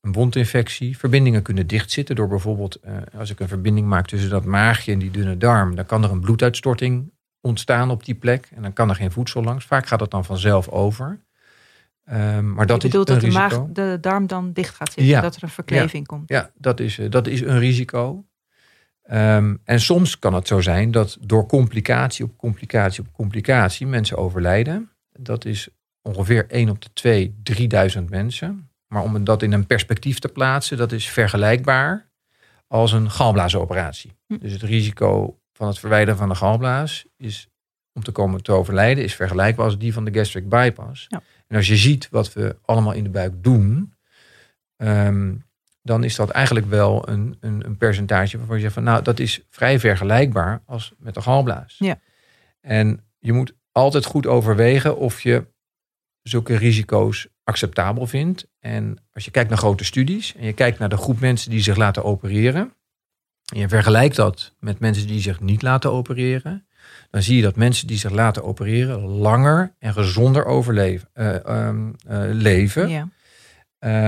[0.00, 0.98] een wondinfectie.
[0.98, 4.98] Verbindingen kunnen dichtzitten door bijvoorbeeld, uh, als ik een verbinding maak tussen dat maagje en
[4.98, 8.48] die dunne darm, dan kan er een bloeduitstorting ontstaan op die plek.
[8.54, 9.64] En dan kan er geen voedsel langs.
[9.64, 11.20] Vaak gaat het dan vanzelf over.
[12.12, 15.06] Um, maar dat Je bedoelt is dat de, maag, de darm dan dicht gaat zitten,
[15.14, 15.20] ja.
[15.20, 16.16] dat er een verkleving ja.
[16.16, 16.28] komt.
[16.28, 18.24] Ja, dat is, dat is een risico.
[19.10, 24.16] Um, en soms kan het zo zijn dat door complicatie op complicatie op complicatie mensen
[24.16, 24.90] overlijden.
[25.12, 25.68] Dat is
[26.02, 28.70] ongeveer 1 op de 2, 3000 mensen.
[28.86, 32.08] Maar om dat in een perspectief te plaatsen, dat is vergelijkbaar
[32.66, 34.12] als een galblaasoperatie.
[34.26, 34.38] Hm.
[34.38, 37.48] Dus het risico van het verwijderen van de galblaas is
[37.92, 41.06] om te komen te overlijden, is vergelijkbaar als die van de gastric bypass.
[41.08, 41.22] Ja.
[41.48, 43.94] En als je ziet wat we allemaal in de buik doen,
[44.76, 45.46] um,
[45.82, 49.18] dan is dat eigenlijk wel een, een, een, percentage waarvan je zegt van nou, dat
[49.18, 51.76] is vrij vergelijkbaar als met de galblaas.
[51.78, 52.00] Ja.
[52.60, 55.46] En je moet altijd goed overwegen of je
[56.22, 58.48] zulke risico's acceptabel vindt.
[58.60, 61.60] En als je kijkt naar grote studies en je kijkt naar de groep mensen die
[61.60, 62.72] zich laten opereren,
[63.52, 66.66] en je vergelijkt dat met mensen die zich niet laten opereren,
[67.10, 71.34] dan zie je dat mensen die zich laten opereren langer en gezonder overleven, uh,
[71.66, 72.88] um, uh, leven.
[72.88, 73.08] Ja.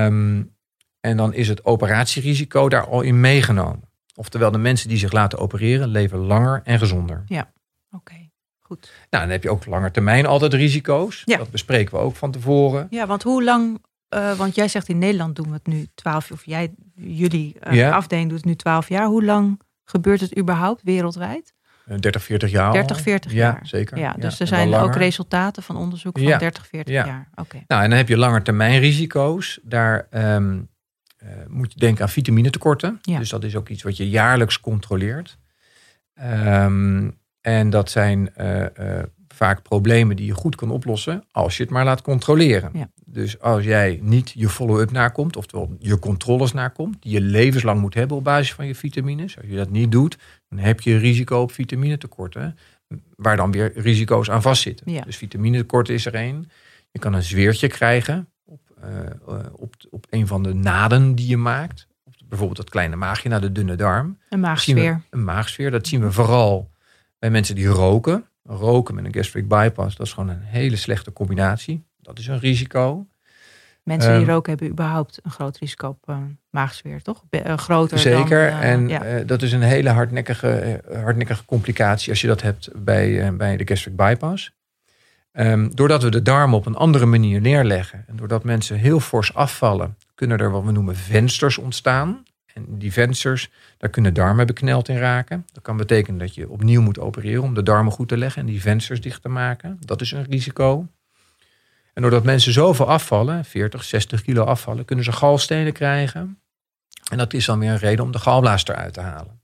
[0.06, 0.54] Um,
[1.00, 3.88] en dan is het operatierisico daar al in meegenomen.
[4.14, 7.22] Oftewel, de mensen die zich laten opereren leven langer en gezonder.
[7.26, 7.52] Ja,
[7.90, 8.28] oké.
[8.60, 8.92] Goed.
[9.10, 11.22] Nou, dan heb je ook langer termijn altijd risico's.
[11.24, 11.36] Ja.
[11.36, 12.86] Dat bespreken we ook van tevoren.
[12.90, 13.84] Ja, want hoe lang,
[14.14, 17.92] uh, want jij zegt in Nederland doen we het nu 12, of jij, jullie uh,
[17.92, 19.06] afdeling doet het nu 12 jaar.
[19.06, 21.54] Hoe lang gebeurt het überhaupt wereldwijd?
[21.96, 22.72] 30, 40 jaar.
[22.72, 23.58] 30, 40 jaar.
[23.60, 23.98] Ja, zeker.
[23.98, 27.28] Ja, dus ja, er zijn ook resultaten van onderzoek van 30, 40 jaar.
[27.30, 27.40] Oké.
[27.40, 27.64] Okay.
[27.66, 29.60] Nou, en dan heb je langetermijnrisico's.
[29.62, 30.68] Daar um,
[31.22, 32.98] uh, moet je denken aan vitaminetekorten.
[33.02, 33.18] Ja.
[33.18, 35.38] Dus dat is ook iets wat je jaarlijks controleert.
[36.24, 38.66] Um, en dat zijn uh, uh,
[39.28, 42.90] vaak problemen die je goed kan oplossen als je het maar laat controleren.
[43.04, 47.94] Dus als jij niet je follow-up nakomt, oftewel je controles nakomt, die je levenslang moet
[47.94, 49.36] hebben op basis van je vitamines.
[49.36, 50.18] Als je dat niet doet,
[50.50, 52.58] dan heb je risico op vitaminetekorten,
[53.16, 54.92] waar dan weer risico's aan vastzitten.
[54.92, 55.00] Ja.
[55.00, 56.50] Dus vitaminetekort is er één.
[56.90, 61.36] Je kan een zweertje krijgen op, uh, op, op een van de naden die je
[61.36, 61.88] maakt.
[62.28, 64.18] Bijvoorbeeld dat kleine maagje naar de dunne darm.
[64.28, 64.74] Een maagsfeer.
[65.10, 66.70] We, een maagsfeer, dat zien we vooral
[67.18, 68.24] bij mensen die roken.
[68.42, 71.84] Roken met een gastric bypass, dat is gewoon een hele slechte combinatie.
[72.00, 73.06] Dat is een risico.
[73.82, 76.16] Mensen die um, roken hebben überhaupt een groot risico op uh,
[76.50, 77.24] maagsfeer, toch?
[77.30, 78.50] Uh, groter Zeker.
[78.50, 78.58] dan...
[78.58, 79.24] Uh, en ja.
[79.24, 83.96] dat is een hele hardnekkige, hardnekkige complicatie als je dat hebt bij, bij de gastric
[83.96, 84.52] bypass.
[85.32, 89.34] Um, doordat we de darm op een andere manier neerleggen en doordat mensen heel fors
[89.34, 92.22] afvallen, kunnen er wat we noemen vensters ontstaan.
[92.54, 95.46] En die vensters, daar kunnen darmen bekneld in raken.
[95.52, 98.46] Dat kan betekenen dat je opnieuw moet opereren om de darmen goed te leggen en
[98.46, 99.76] die vensters dicht te maken.
[99.80, 100.86] Dat is een risico.
[101.94, 106.40] En doordat mensen zoveel afvallen, 40, 60 kilo afvallen, kunnen ze galstenen krijgen.
[107.10, 109.40] En dat is dan weer een reden om de galblaas eruit te halen.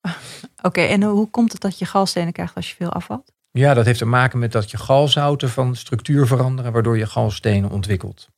[0.02, 0.16] Oké,
[0.62, 3.32] okay, en hoe komt het dat je galstenen krijgt als je veel afvalt?
[3.50, 7.70] Ja, dat heeft te maken met dat je galzouten van structuur veranderen, waardoor je galstenen
[7.70, 8.28] ontwikkelt.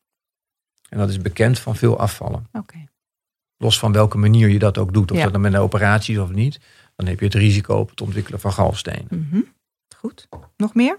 [0.88, 2.46] En dat is bekend van veel afvallen.
[2.52, 2.58] Oké.
[2.58, 2.88] Okay.
[3.56, 5.22] Los van welke manier je dat ook doet, of ja.
[5.22, 6.60] dat dan met een operatie is of niet,
[6.96, 9.06] dan heb je het risico op het ontwikkelen van galstenen.
[9.10, 9.52] Mm -hmm.
[9.96, 10.28] Goed.
[10.56, 10.98] Nog meer?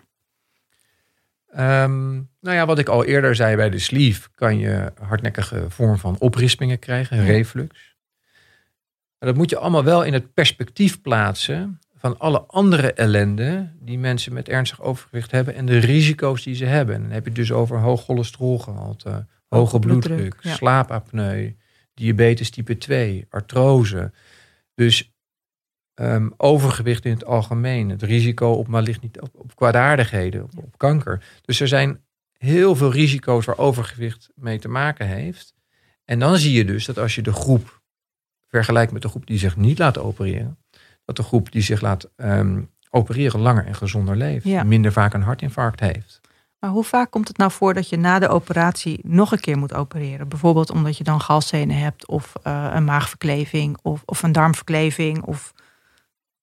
[1.59, 5.97] Um, nou ja, wat ik al eerder zei bij de sleeve, kan je hardnekkige vorm
[5.97, 7.95] van oprispingen krijgen, reflux.
[9.19, 13.99] Maar dat moet je allemaal wel in het perspectief plaatsen van alle andere ellende die
[13.99, 16.95] mensen met ernstig overgewicht hebben en de risico's die ze hebben.
[16.95, 20.53] En dan heb je het dus over hoog cholesterolgehalte, hoge, hoge bloeddruk, bloeddruk ja.
[20.53, 21.55] slaapapneu,
[21.93, 24.11] diabetes type 2, artrose.
[24.75, 25.12] Dus
[25.95, 31.23] um, overgewicht in het algemeen, het risico op, malignit, op, op kwaadaardigheden, op, op kanker.
[31.41, 31.99] Dus er zijn
[32.37, 35.53] heel veel risico's waar overgewicht mee te maken heeft.
[36.05, 37.81] En dan zie je dus dat als je de groep
[38.47, 40.57] vergelijkt met de groep die zich niet laat opereren,
[41.05, 44.45] dat de groep die zich laat ehm, opereren langer en gezonder leeft.
[44.45, 44.63] Ja.
[44.63, 46.21] Minder vaak een hartinfarct heeft.
[46.59, 49.57] Maar hoe vaak komt het nou voor dat je na de operatie nog een keer
[49.57, 50.27] moet opereren?
[50.27, 55.53] Bijvoorbeeld omdat je dan galstenen hebt of eh, een maagverkleving of, of een darmverkleving of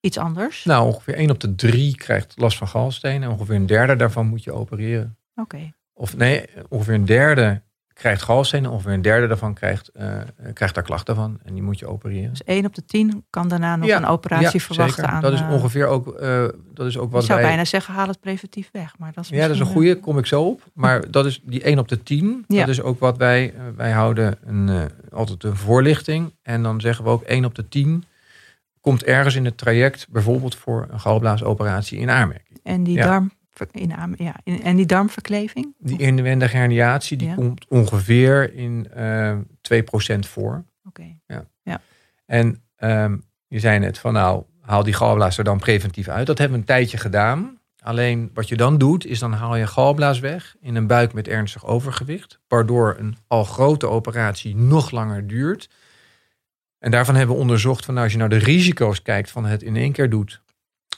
[0.01, 0.65] iets anders?
[0.65, 3.23] Nou, ongeveer 1 op de 3 krijgt last van galstenen.
[3.23, 5.17] En ongeveer een derde daarvan moet je opereren.
[5.35, 5.73] Oké.
[5.93, 7.63] Of nee, ongeveer een derde
[8.01, 8.71] krijgt galstenen.
[8.71, 10.19] Ongeveer een derde daarvan krijgt, eh,
[10.53, 11.39] krijgt daar klachten van.
[11.45, 12.31] En die moet je opereren.
[12.31, 15.11] Dus 1 op de 10 kan daarna nog een operatie ja, verwachten zeker.
[15.11, 15.21] aan...
[15.21, 16.45] Dat is eh, ongeveer ook, eh,
[16.75, 17.49] dat is ook ik wat zou wij...
[17.49, 18.99] bijna zeggen, haal het preventief weg.
[18.99, 20.63] Maar dat is Ja, dat is een goede, kom ik zo op.
[20.75, 22.45] Maar dat is die 1 op de 10.
[22.49, 22.61] Ja.
[22.61, 26.35] Dat is ook wat wij, wij houden een, altijd een voorlichting.
[26.43, 28.05] En dan zeggen we ook 1 op de 10
[28.81, 32.61] komt ergens in het traject, bijvoorbeeld voor een galblaasoperatie in aanmerking.
[32.63, 33.05] En die, Ja.
[33.07, 33.31] darm,
[33.71, 35.75] in, ja, in- en die darmverkleving?
[35.79, 37.35] Die inwendige herniatie die Ja.
[37.35, 40.65] komt ongeveer in eh 2% voor.
[40.85, 41.19] Oké.
[42.27, 43.17] En ehm,
[43.49, 46.27] je zei net van nou, haal die galblaas er dan preventief uit.
[46.27, 47.59] Dat hebben we een tijdje gedaan.
[47.83, 51.29] Alleen wat je dan doet, is dan haal je galblaas weg in een buik met
[51.29, 52.41] ernstig overgewicht.
[52.49, 55.69] Waardoor een al grote operatie nog langer duurt.
[56.81, 59.63] En daarvan hebben we onderzocht van nou, als je nou de risico's kijkt van het
[59.63, 60.43] in één keer doet,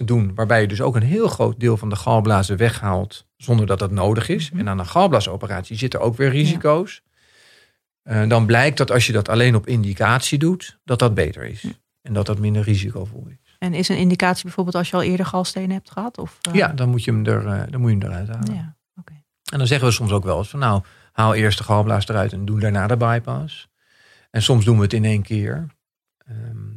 [0.05, 0.35] doen.
[0.35, 3.91] Waarbij je dus ook een heel groot deel van de galblazen weghaalt zonder dat dat
[3.91, 4.51] nodig is.
[4.51, 4.61] Mhm.
[4.61, 7.03] En aan een galblaasoperatie zitten ook weer risico's.
[8.03, 11.65] Eh, dan blijkt dat als je dat alleen op indicatie doet, dat dat beter is.
[12.03, 13.57] En dat dat minder risicovol is.
[13.59, 16.19] En is een indicatie bijvoorbeeld als je al eerder galstenen hebt gehad?
[16.19, 18.55] Of, eh, Ja, dan moet je hem, er, eh, dan moet je hem eruit halen.
[18.55, 18.77] ja.
[19.53, 22.33] En dan zeggen we soms ook wel eens van nou, haal eerst de galblaas eruit
[22.33, 23.69] en doe daarna de bypass.
[24.31, 25.67] En soms doen we het in één keer.
[26.33, 26.71] Ehm,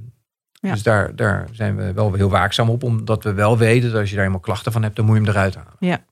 [0.52, 0.72] Ja.
[0.72, 4.10] Dus daar, daar zijn we wel heel waakzaam op, omdat we wel weten dat als
[4.10, 6.04] je daar helemaal klachten van hebt, dan moet je hem eruit halen.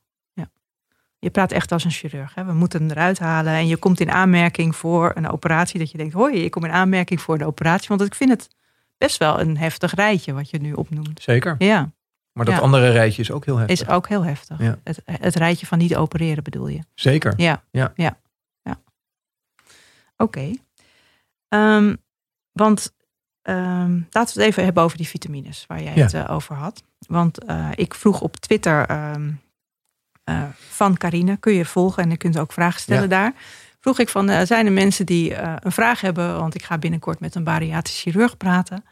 [1.19, 2.35] Je praat echt als een chirurg.
[2.35, 2.45] Hè?
[2.45, 3.53] We moeten hem eruit halen.
[3.53, 5.79] En je komt in aanmerking voor een operatie.
[5.79, 7.87] Dat je denkt, hoi, ik kom in aanmerking voor de operatie.
[7.87, 8.47] Want ik vind het
[8.97, 11.21] best wel een heftig rijtje wat je nu opnoemt.
[11.21, 11.55] Zeker.
[11.57, 11.91] Ja,
[12.33, 12.59] Maar dat Ja.
[12.59, 13.81] andere rijtje is ook heel heftig.
[13.81, 14.59] is ook heel heftig.
[14.59, 14.79] Ja.
[14.83, 16.79] Het, het rijtje van niet opereren bedoel je?
[16.93, 17.33] Zeker.
[17.37, 17.63] Ja.
[17.71, 17.91] Ja.
[17.95, 18.17] ja.
[18.61, 18.79] ja.
[20.17, 20.51] Oké.
[21.47, 21.95] Ehm,
[22.51, 22.93] want
[23.43, 26.03] ehm, laten we het even hebben over die vitamines waar jij Ja.
[26.03, 26.83] het eh, over had.
[27.07, 29.31] Want eh, ik vroeg op Twitter ehm,
[30.23, 33.07] eh, van Carine, kun je volgen en je kunt ook vragen stellen Ja.
[33.07, 33.33] daar.
[33.79, 36.37] Vroeg ik van, zijn er mensen die een vraag hebben?
[36.39, 38.83] Want ik ga binnenkort met een bariatrisch chirurg praten.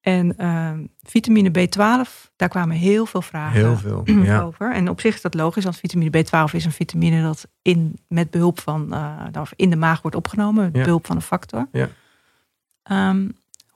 [0.00, 4.02] En ehm, vitamine B12, daar kwamen heel veel vragen Heel veel.
[4.24, 4.40] Ja.
[4.40, 4.72] over.
[4.74, 8.30] En op zich is dat logisch, want vitamine B12 is een vitamine dat in, met
[8.30, 8.94] behulp van,
[9.38, 11.68] of in de maag wordt opgenomen, met behulp van een factor.
[11.72, 11.88] Ja.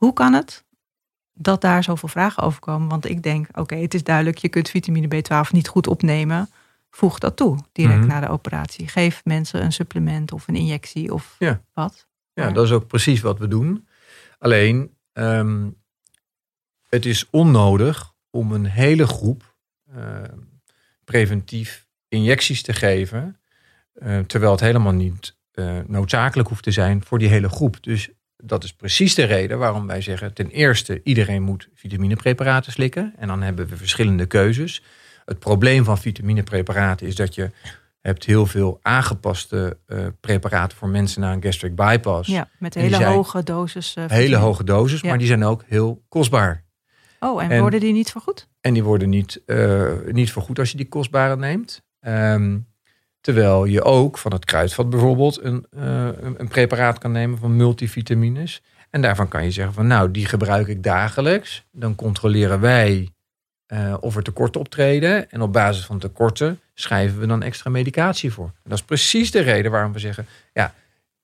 [0.04, 0.64] Hoe kan het
[1.32, 2.88] dat daar zoveel vragen over komen?
[2.88, 6.48] Want ik denk, oké, het is duidelijk, je kunt vitamine B12 niet goed opnemen.
[6.90, 8.06] Voeg dat toe, direct Mhm.
[8.08, 8.88] na de operatie.
[8.88, 11.60] Geef mensen een supplement of een injectie of Ja.
[11.72, 12.06] wat.
[12.32, 13.88] Ja, dat is ook precies wat we doen.
[14.38, 15.68] Alleen, ehm,
[16.88, 19.52] het is onnodig om een hele groep
[19.94, 20.38] ehm,
[21.04, 23.40] preventief injecties te geven,
[23.92, 27.82] eh, terwijl het helemaal niet eh, noodzakelijk hoeft te zijn voor die hele groep.
[27.82, 28.10] Dus
[28.46, 33.12] dat is precies de reden waarom wij zeggen: ten eerste, iedereen moet vitaminepreparaten slikken.
[33.18, 34.82] En dan hebben we verschillende keuzes.
[35.24, 37.50] Het probleem van vitaminepreparaten is dat je
[38.00, 42.28] hebt heel veel aangepaste eh, preparaten voor mensen na een gastric bypass.
[42.30, 43.94] Ja, met hele zijn hoge doses.
[43.94, 45.08] eh, Hele hoge doses, Ja.
[45.08, 46.62] maar die zijn ook heel kostbaar.
[47.20, 48.48] Oh, en, en- worden die niet vergoed?
[48.60, 51.82] En die worden niet, eh, niet vergoed als je die kostbare neemt.
[52.00, 52.58] Ehm,
[53.24, 57.56] terwijl je ook van het kruidvat bijvoorbeeld een, eh, een, een preparaat kan nemen van
[57.56, 58.62] multivitamines.
[58.90, 61.64] En daarvan kan je zeggen van nou, die gebruik ik dagelijks.
[61.72, 63.08] Dan controleren wij
[63.66, 65.30] eh, of er tekorten optreden.
[65.30, 68.46] En op basis van tekorten schrijven we dan extra medicatie voor.
[68.46, 70.74] En dat is precies de reden waarom we zeggen, ja,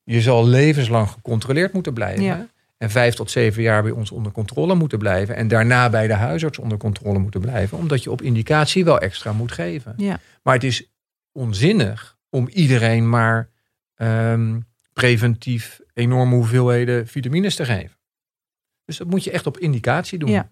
[0.03, 2.23] je zal levenslang gecontroleerd moeten blijven.
[2.23, 2.47] Ja.
[2.77, 5.35] En vijf tot zeven jaar bij ons onder controle moeten blijven.
[5.35, 7.77] En daarna bij de huisarts onder controle moeten blijven.
[7.77, 9.93] Omdat je op indicatie wel extra moet geven.
[9.97, 10.19] Ja.
[10.43, 10.90] Maar het is
[11.31, 13.49] onzinnig om iedereen maar
[13.95, 14.59] ehm,
[14.93, 17.97] preventief enorme hoeveelheden vitamines te geven.
[18.85, 20.29] Dus dat moet je echt op indicatie doen.
[20.29, 20.49] Ja.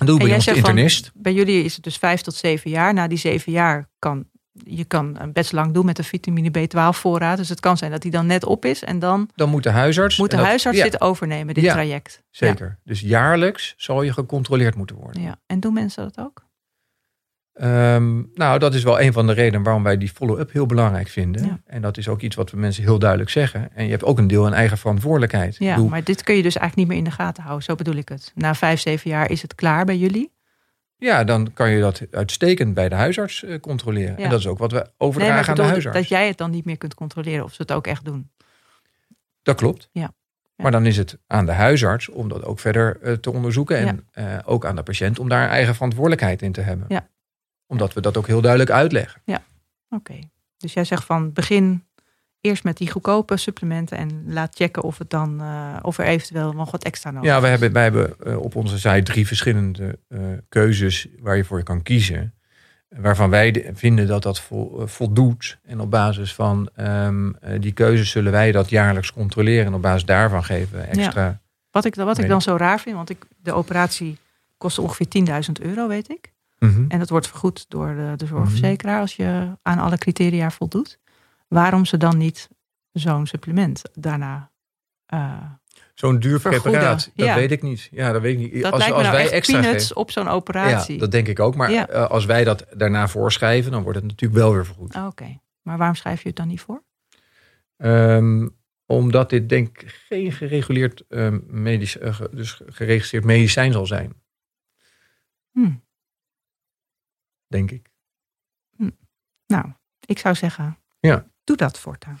[0.00, 1.10] En doe bij ons van- internist.
[1.14, 2.94] Bij jullie is het dus vijf tot zeven jaar.
[2.94, 4.28] Na die zeven jaar kan
[4.64, 7.36] je kan eh, best lang doen met een vitamine B12 voorraad.
[7.36, 8.84] Dus het kan zijn dat die dan net op is.
[8.84, 10.18] En dan Dan moet de huisarts.
[10.18, 11.72] moet de dat- huisarts ja, dit overnemen, dit Ja.
[11.72, 12.22] traject.
[12.30, 12.78] Zeker.
[12.84, 15.22] Dus jaarlijks zal je gecontroleerd moeten worden.
[15.22, 15.40] Ja.
[15.46, 16.44] En doen mensen dat ook?
[17.60, 21.08] Ehm, nou, dat is wel een van de redenen waarom wij die follow-up heel belangrijk
[21.08, 21.44] vinden.
[21.44, 21.60] Ja.
[21.66, 23.68] En dat is ook iets wat we mensen heel duidelijk zeggen.
[23.74, 25.56] En je hebt ook een deel aan eigen verantwoordelijkheid.
[25.58, 27.64] Ja, bedoel, maar dit kun je dus eigenlijk niet meer in de gaten houden.
[27.64, 28.32] Zo bedoel ik het.
[28.34, 30.32] Na vijf, zeven jaar is het klaar bij jullie.
[30.96, 34.16] Ja, dan kan je dat uitstekend bij de huisarts uh, controleren.
[34.16, 35.98] En dat is ook wat we overdragen aan de huisarts.
[35.98, 38.30] Dat jij het dan niet meer kunt controleren of ze het ook echt doen.
[39.42, 39.88] Dat klopt.
[39.92, 40.12] Ja.
[40.56, 43.76] Maar dan is het aan de huisarts om dat ook verder uh, te onderzoeken.
[43.76, 46.84] En uh, ook aan de patiënt om daar eigen verantwoordelijkheid in te hebben.
[46.88, 47.08] Ja.
[47.70, 49.22] Omdat we dat ook heel duidelijk uitleggen.
[49.24, 49.42] Ja,
[49.90, 50.18] oké.
[50.56, 51.84] Dus jij zegt van begin
[52.40, 56.52] eerst met die goedkope supplementen en laat checken of, het dan, uh, of er eventueel
[56.52, 57.34] nog wat extra nodig is.
[57.34, 59.98] Ja, wij hebben, wij hebben op onze site drie verschillende
[60.48, 62.34] keuzes waar je voor je kan kiezen
[62.96, 65.58] waarvan wij vinden dat dat eh, voldoet.
[65.62, 69.66] En op basis van um, die keuzes zullen wij dat jaarlijks controleren.
[69.66, 71.24] En op basis daarvan geven we extra.
[71.24, 71.40] Ja.
[71.70, 74.18] Wat, ik, wat ik dan zo raar vind, want ik, de operatie
[74.56, 75.06] kost ongeveer
[75.60, 76.32] 10.000 euro, weet ik.
[76.60, 76.84] Mm -hmm.
[76.88, 80.98] En dat wordt vergoed door de, de zorgverzekeraar als je aan alle criteria voldoet.
[81.48, 82.48] Waarom ze dan niet
[82.92, 84.50] zo'n supplement daarna
[85.14, 85.42] uh,
[85.94, 87.88] Zo'n duur preparaat, dat weet ik niet.
[87.90, 88.62] Ja, dat weet ik niet.
[88.62, 90.94] Dat als, als nou wij extra peanuts op zo'n operatie.
[90.94, 91.56] Ja, dat denk ik ook.
[91.56, 94.94] Maar eh, als wij dat daarna voorschrijven, dan wordt het natuurlijk wel weer vergoed.
[94.94, 96.82] Oh, Oké, maar waarom schrijf je het dan niet voor?
[97.76, 98.56] Um,
[98.86, 104.12] omdat dit denk ik geen gereguleerd uh, medisch, uh, dus geregistreerd medicijn zal zijn.
[105.50, 105.82] Hmm.
[107.50, 107.90] Denk ik.
[108.76, 108.90] Hm.
[109.46, 109.64] Nou,
[110.06, 111.26] ik zou zeggen, ja.
[111.44, 112.18] doe dat voortaan.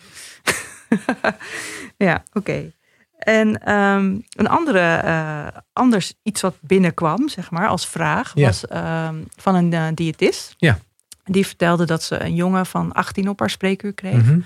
[2.06, 2.38] ja, oké.
[2.38, 2.74] Okay.
[3.18, 8.46] En um, een andere, uh, anders iets wat binnenkwam, zeg maar, als vraag, ja.
[8.46, 10.54] was um, van een uh, diëtist.
[10.56, 10.78] Ja.
[11.24, 14.22] Die vertelde dat ze een jongen van 18 op haar spreekuur kreeg.
[14.22, 14.44] Mm -hmm.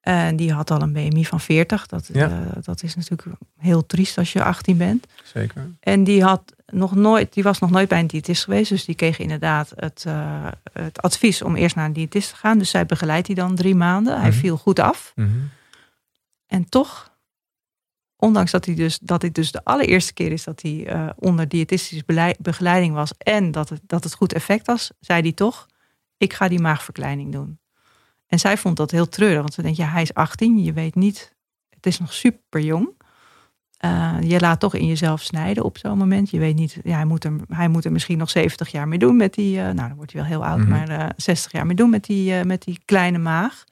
[0.00, 1.86] En die had al een BMI van 40.
[1.86, 2.28] Dat, Ja.
[2.28, 3.28] uh, dat is natuurlijk
[3.58, 5.06] heel triest als je 18 bent.
[5.24, 5.70] Zeker.
[5.80, 8.70] En die, had nog nooit, die was nog nooit bij een diëtist geweest.
[8.70, 12.58] Dus die kreeg inderdaad het, uh, het advies om eerst naar een diëtist te gaan.
[12.58, 14.20] Dus zij begeleidt die dan drie maanden.
[14.20, 14.38] Hij Mhm.
[14.38, 15.12] viel goed af.
[15.14, 15.28] Mhm.
[16.46, 17.16] En toch,
[18.16, 21.48] ondanks dat, hij dus, dat dit dus de allereerste keer is dat hij eh, onder
[21.48, 25.66] diëtistische begeleiding was en dat het, dat het goed effect was, zei hij toch:
[26.16, 27.58] Ik ga die maagverkleining doen.
[28.26, 30.94] En zij vond dat heel treurig, want ze denkt: Ja, hij is 18, je weet
[30.94, 31.34] niet,
[31.68, 32.99] het is nog super jong.
[33.80, 36.30] Eh, je laat toch in jezelf snijden op zo'n moment.
[36.30, 38.98] Je weet niet, ja, hij, moet er, hij moet er misschien nog 70 jaar mee
[38.98, 40.68] doen met die, eh, nou dan wordt hij wel heel oud, Mhm.
[40.68, 43.64] maar eh, 60 jaar mee doen met die, eh, met die kleine maag.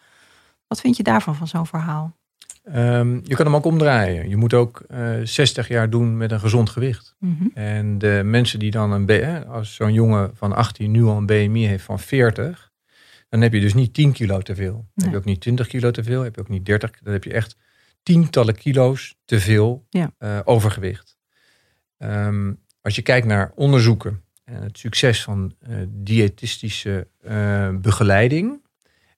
[0.67, 2.17] Wat vind je daarvan, van zo'n verhaal?
[2.65, 4.29] Ehm, je kan hem ook omdraaien.
[4.29, 7.15] Je moet ook eh 60 jaar doen met een gezond gewicht.
[7.19, 7.45] Mhm.
[7.55, 9.13] En de mensen die dan een B,
[9.49, 12.71] als zo'n jongen van 18 nu al een BMI heeft van 40,
[13.29, 14.73] dan heb je dus niet 10 kilo te veel.
[14.73, 15.11] Dan heb Nee.
[15.11, 16.91] je ook niet 20 kilo te veel, heb je ook niet 30.
[17.03, 17.57] Dan heb je echt
[18.13, 20.13] tientallen kilo's te veel Ja.
[20.19, 21.17] eh, overgewicht.
[21.99, 28.61] Ehm, als je kijkt naar onderzoeken en het succes van eh, diëtistische eh, begeleiding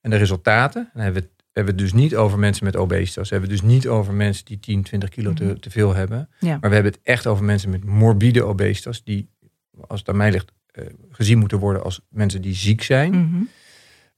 [0.01, 2.77] en de resultaten, dan hebben we, het, hebben we het dus niet over mensen met
[2.77, 3.29] obesitas.
[3.29, 5.55] We hebben het dus niet over mensen die 10, 20 kilo te, Mhm.
[5.59, 6.29] te veel hebben.
[6.39, 6.51] Ja.
[6.61, 9.29] Maar we hebben het echt over mensen met morbide obesitas, die,
[9.87, 10.53] als het aan mij ligt,
[11.11, 13.11] gezien moeten worden als mensen die ziek zijn.
[13.13, 13.43] Mhm.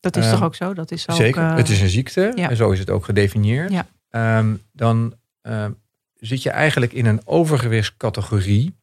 [0.01, 0.75] Dat is toch ook zo?
[0.75, 2.51] Dat is ook, Zeker, het is een ziekte ja.
[2.51, 3.71] en zo is het ook gedefinieerd.
[3.71, 3.87] Ja.
[4.13, 5.73] Ehm, dan ehm,
[6.15, 8.75] zit je eigenlijk in een overgewichtscategorie,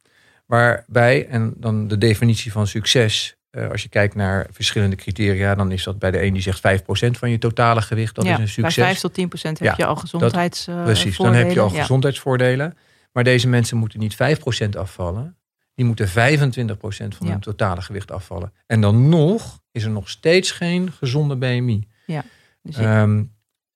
[0.45, 5.71] waarbij, en dan de definitie van succes, eh, als je kijkt naar verschillende criteria, dan
[5.71, 8.38] is dat bij de een die zegt 5% van je totale gewicht, dat ja, is
[8.38, 8.84] een Bij succes.
[8.84, 10.67] 5 tot 10 procent heb Ja, je al gezondheids.
[10.67, 11.75] eh, Precies, dan heb je al voordelen.
[11.75, 11.82] Ja.
[11.82, 12.77] gezondheidsvoordelen.
[13.11, 15.38] Maar deze mensen moeten niet 5% afvallen.
[15.75, 17.32] Die moeten 25% van Ja.
[17.32, 18.53] hun totale gewicht afvallen.
[18.65, 21.88] En dan nog is er nog steeds geen gezonde BMI.
[22.61, 23.23] Dus ik- Ehm,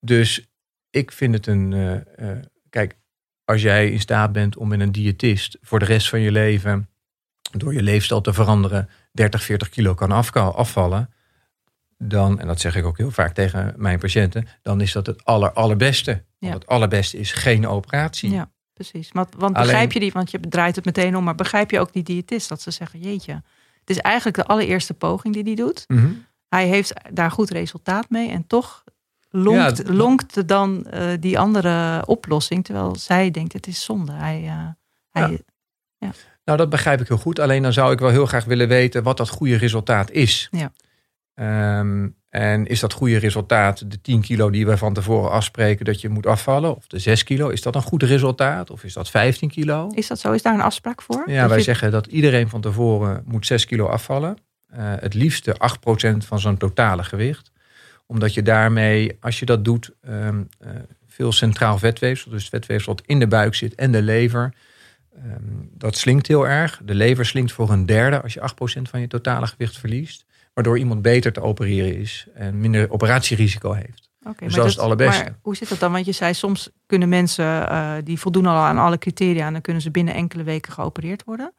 [0.00, 0.46] dus
[0.94, 1.72] ik vind het een.
[1.72, 2.38] eh, eh,
[2.70, 2.96] kijk,
[3.44, 6.88] als jij in staat bent om met een diëtist voor de rest van je leven.
[7.56, 8.88] door je leefstijl te veranderen.
[9.12, 10.12] 30, 40 kilo kan
[10.54, 11.10] afvallen.
[11.98, 14.46] Dan, en dat zeg ik ook heel vaak tegen mijn patiënten.
[14.62, 16.24] dan is dat het aller, allerbeste.
[16.38, 18.30] Want het allerbeste is geen operatie.
[18.30, 19.10] ja, precies.
[19.12, 21.80] Want, want Alleen- begrijp je die, want je draait het meteen om, maar begrijp je
[21.80, 23.32] ook die diëtist dat ze zeggen: Jeetje,
[23.80, 25.84] het is eigenlijk de allereerste poging die hij doet.
[25.88, 26.12] Mhm.
[26.48, 28.84] Hij heeft daar goed resultaat mee en toch
[29.36, 34.12] lonkt, Ja, dan eh, die andere oplossing, terwijl zij denkt: Het is zonde.
[34.12, 34.68] Hij, eh,
[35.10, 35.42] hij,
[36.44, 37.38] Nou, dat begrijp ik heel goed.
[37.38, 40.48] Alleen dan zou ik wel heel graag willen weten wat dat goede resultaat is.
[40.50, 40.72] Ja.
[41.34, 46.00] Ehm, en is dat goede resultaat de 10 kilo die we van tevoren afspreken dat
[46.00, 46.76] je moet afvallen?
[46.76, 47.48] Of de 6 kilo?
[47.48, 48.70] Is dat een goed resultaat?
[48.70, 49.88] Of is dat 15 kilo?
[49.94, 50.32] Is dat zo?
[50.32, 51.22] Is daar een afspraak voor?
[51.30, 54.36] Ja, Dat wij je- zeggen dat iedereen van tevoren moet 6 kilo afvallen.
[54.66, 57.50] Eh, het liefste 8% van zo'n totale gewicht.
[58.14, 60.70] Omdat je daarmee, als je dat doet, ehm, eh,
[61.06, 64.54] veel centraal vetweefsel, dus het vetweefsel wat in de buik zit en de lever,
[65.16, 66.80] ehm, dat slinkt heel erg.
[66.84, 70.24] De lever slinkt voor een derde als je 8% van je totale gewicht verliest.
[70.52, 74.10] Waardoor iemand beter te opereren is en minder operatierisico heeft.
[74.20, 75.22] Oké, Dus maar dat is het allerbeste.
[75.22, 75.92] Maar hoe zit dat dan?
[75.92, 79.62] Want je zei soms kunnen mensen eh, die voldoen al aan alle criteria en dan
[79.62, 81.52] kunnen ze binnen enkele weken geopereerd worden.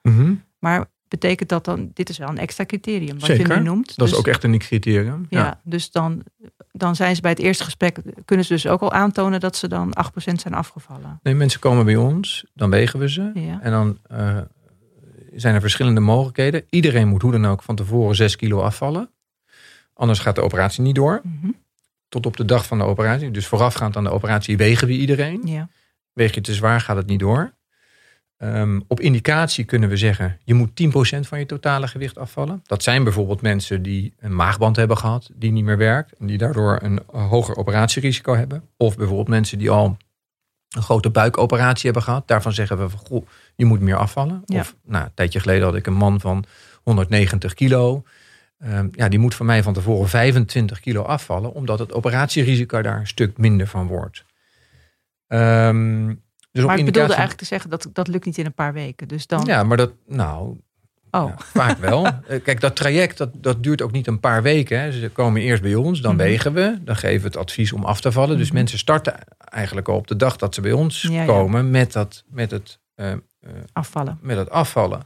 [0.60, 0.86] Maar
[1.20, 3.48] betekent dat dan, dit is wel een extra criterium wat Zeker.
[3.48, 3.96] je nu noemt.
[3.96, 5.26] Dat is Dus- ook echt een criterium.
[5.30, 6.24] Ja, dus dan,
[6.72, 9.68] dan zijn ze bij het eerste gesprek, kunnen ze dus ook al aantonen dat ze
[9.68, 11.20] dan 8% zijn afgevallen.
[11.24, 13.32] Nee, mensen komen bij ons, dan wegen we ze.
[13.34, 13.62] Ja.
[13.62, 14.38] En dan eh,
[15.36, 16.66] zijn er verschillende mogelijkheden.
[16.70, 19.10] Iedereen moet hoe dan ook van tevoren 6 kilo afvallen.
[19.94, 21.22] Anders gaat de operatie niet door.
[21.24, 21.52] Mhm.
[22.10, 23.32] Tot op de dag van de operatie.
[23.32, 25.42] Dus voorafgaand aan de operatie wegen we iedereen.
[25.46, 25.70] Ja.
[26.14, 27.54] Weeg je te zwaar, gaat het niet door.
[28.54, 32.62] Ehm, op indicatie kunnen we zeggen, je moet 10% van je totale gewicht afvallen.
[32.66, 36.14] Dat zijn bijvoorbeeld mensen die een maagband hebben gehad, die niet meer werkt.
[36.20, 38.64] En die daardoor een hoger operatierisico hebben.
[38.78, 39.98] Of bijvoorbeeld mensen die al
[40.70, 42.28] een grote buikoperatie hebben gehad.
[42.28, 44.42] Daarvan zeggen we van, goh, je moet meer afvallen.
[44.46, 44.60] Ja.
[44.60, 46.46] Of nou, een tijdje geleden had ik een man van
[46.84, 48.04] 190 kilo.
[48.60, 51.54] Ehm, ja, die moet van mij van tevoren 25 kilo afvallen.
[51.54, 54.26] Omdat het operatierisico daar een stuk minder van wordt.
[55.28, 56.14] Ehm,
[56.62, 59.08] dus Maar ik bedoelde eigenlijk te zeggen dat dat lukt niet in een paar weken.
[59.08, 60.48] Dus dan, Ja, maar dat, nou,
[61.12, 62.06] oh, ja, vaak wel.
[62.28, 64.80] Eh, Kijk, dat traject, dat, dat duurt ook niet een paar weken.
[64.80, 64.92] Hè.
[64.92, 66.24] Ze komen eerst bij ons, dan Mhm.
[66.24, 66.78] wegen we.
[66.82, 68.38] Dan geven we het advies om af te vallen.
[68.38, 68.56] Dus Mhm.
[68.56, 71.26] mensen starten eigenlijk al op de dag dat ze bij ons Ja, ja.
[71.26, 73.18] komen met, dat, met, het, eh, eh,
[73.74, 74.18] afvallen.
[74.22, 75.02] met het afvallen.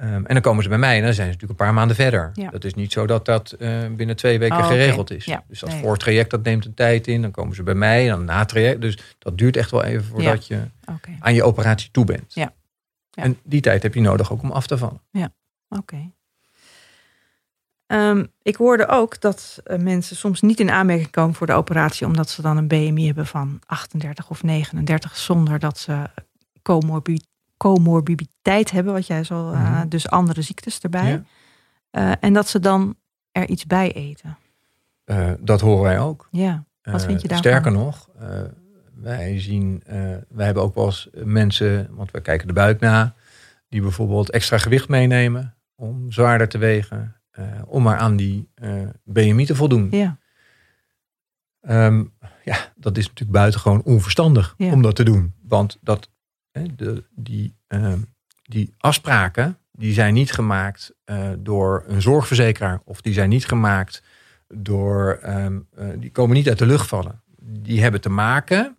[0.00, 1.96] Ehm, en dan komen ze bij mij en dan zijn ze natuurlijk een paar maanden
[1.96, 2.30] verder.
[2.34, 2.50] Ja.
[2.50, 5.24] Dat is niet zo dat dat eh, binnen twee weken Oh, geregeld is.
[5.24, 5.80] Ja, Dus dat nee.
[5.80, 7.22] voortraject dat neemt een tijd in.
[7.22, 8.80] Dan komen ze bij mij, dan na traject.
[8.80, 10.60] Dus dat duurt echt wel even voordat je
[11.20, 12.34] aan je operatie toe bent.
[12.34, 12.52] Ja.
[13.10, 13.22] Ja.
[13.22, 15.00] En die tijd heb je nodig ook om af te vallen.
[15.68, 16.10] oké.
[17.86, 22.06] Ehm, ik hoorde ook dat eh, mensen soms niet in aanmerking komen voor de operatie,
[22.06, 26.02] omdat ze dan een BMI hebben van 38 of 39, zonder dat ze
[26.62, 27.28] comorbi-
[27.60, 29.88] comorbiditeit hebben, wat jij zo, eh, Mhm.
[29.88, 31.08] dus andere ziektes erbij.
[31.10, 31.22] Ja.
[31.90, 32.96] Eh, en dat ze dan
[33.32, 34.36] er iets bij eten.
[35.04, 36.28] Eh, dat horen wij ook.
[36.30, 37.46] Ja, Wat vind je daarvan?
[37.52, 38.08] Sterker nog,
[38.94, 39.82] wij zien,
[40.28, 43.14] wij hebben ook wel eens mensen, want we kijken de buik na,
[43.68, 47.16] die bijvoorbeeld extra gewicht meenemen om zwaarder te wegen,
[47.66, 48.48] om maar aan die
[49.04, 49.88] BMI te voldoen.
[49.90, 50.18] ja,
[51.60, 52.04] Ehm,
[52.44, 54.72] ja, dat is natuurlijk buitengewoon onverstandig Ja.
[54.72, 55.34] om dat te doen.
[55.42, 56.10] Want dat,
[56.76, 57.98] de, die, ehm,
[58.42, 64.02] die afspraken die zijn niet gemaakt eh, door een zorgverzekeraar of die zijn niet gemaakt
[64.48, 67.22] door, ehm, eh, die komen niet uit de lucht vallen.
[67.42, 68.76] Die hebben te maken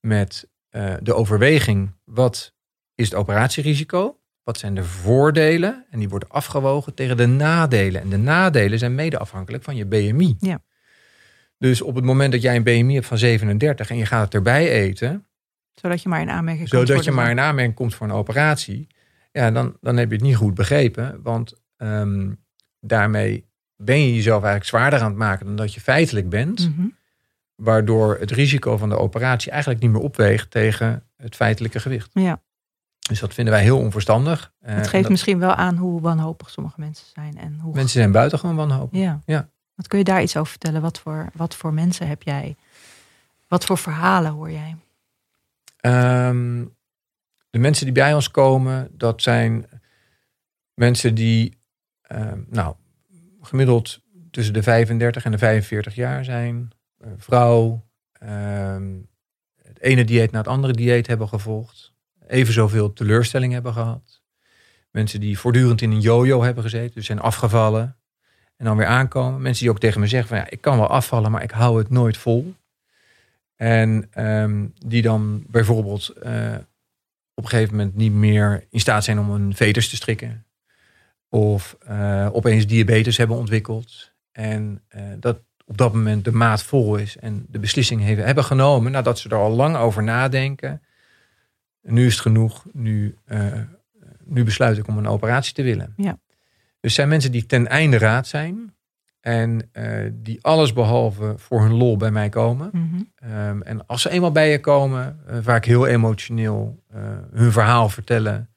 [0.00, 2.54] met eh, de overweging, wat
[2.94, 4.18] is het operatierisico?
[4.42, 5.86] Wat zijn de voordelen?
[5.90, 8.00] En die worden afgewogen tegen de nadelen.
[8.00, 10.36] En de nadelen zijn mede afhankelijk van je BMI.
[10.38, 10.62] Ja.
[11.58, 14.34] Dus op het moment dat jij een BMI hebt van 37 en je gaat het
[14.34, 15.26] erbij eten,
[15.74, 16.80] zodat je maar in aanmerking komt.
[16.80, 18.86] zodat voor je de- maar in aanmerking komt voor een operatie,
[19.32, 21.20] ja, dan, dan heb je het niet goed begrepen.
[21.22, 22.32] Want ehm,
[22.80, 23.46] daarmee
[23.76, 26.70] ben je jezelf eigenlijk zwaarder aan het maken dan dat je feitelijk bent.
[26.76, 26.86] Mhm.
[27.54, 32.10] Waardoor het risico van de operatie eigenlijk niet meer opweegt tegen het feitelijke gewicht.
[32.12, 32.42] Ja,
[33.08, 34.52] Dus dat vinden wij heel onverstandig.
[34.60, 37.38] Eh, het geeft dat- misschien wel aan hoe wanhopig sommige mensen zijn.
[37.38, 37.74] En hoe...
[37.74, 39.00] Mensen zijn buitengewoon wanhopig.
[39.00, 39.20] Ja.
[39.26, 39.48] Ja.
[39.74, 40.80] Wat kun je daar iets over vertellen?
[40.80, 42.56] Wat voor, wat voor mensen heb jij?
[43.48, 44.76] Wat voor verhalen hoor jij?
[45.84, 46.64] Ehm,
[47.50, 49.66] de mensen die bij ons komen, dat zijn
[50.74, 51.58] mensen die
[52.02, 52.74] ehm, nou,
[53.40, 56.70] gemiddeld tussen de 35 en de 45 jaar zijn.
[56.98, 58.92] Eh, vrouw, ehm,
[59.62, 61.92] het ene dieet na het andere dieet hebben gevolgd.
[62.26, 64.22] Even zoveel teleurstelling hebben gehad.
[64.90, 67.96] Mensen die voortdurend in een yo-yo hebben gezeten, dus zijn afgevallen.
[68.56, 69.42] En dan weer aankomen.
[69.42, 71.78] Mensen die ook tegen me zeggen van ja, ik kan wel afvallen, maar ik hou
[71.78, 72.54] het nooit vol.
[73.64, 76.54] En ehm, die dan bijvoorbeeld eh,
[77.34, 80.46] op een gegeven moment niet meer in staat zijn om een veters te strikken.
[81.28, 84.12] Of eh, opeens diabetes hebben ontwikkeld.
[84.32, 88.44] En eh, dat op dat moment de maat vol is en de beslissing hebben, hebben
[88.44, 90.82] genomen nadat ze er al lang over nadenken.
[91.82, 93.18] Nu is het genoeg, nu,
[94.24, 95.94] nu besluit ik om een operatie te willen.
[95.96, 96.18] Ja.
[96.80, 98.74] Dus zijn mensen die ten einde raad zijn
[99.24, 102.70] en eh, die alles behalve voor hun lol bij mij komen.
[102.72, 103.02] Mhm.
[103.14, 107.00] Ehm, en als ze eenmaal bij je komen, eh, vaak heel emotioneel eh,
[107.32, 108.54] hun verhaal vertellen.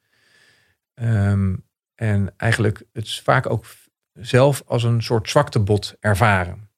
[0.94, 1.54] Ehm,
[1.94, 3.64] en eigenlijk het vaak ook
[4.12, 6.68] zelf als een soort zwaktebod ervaren.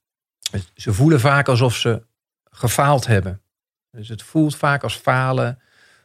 [0.75, 2.03] Ze voelen vaak alsof ze
[2.45, 3.43] gefaald hebben.
[3.91, 5.59] Dus het voelt vaak als falen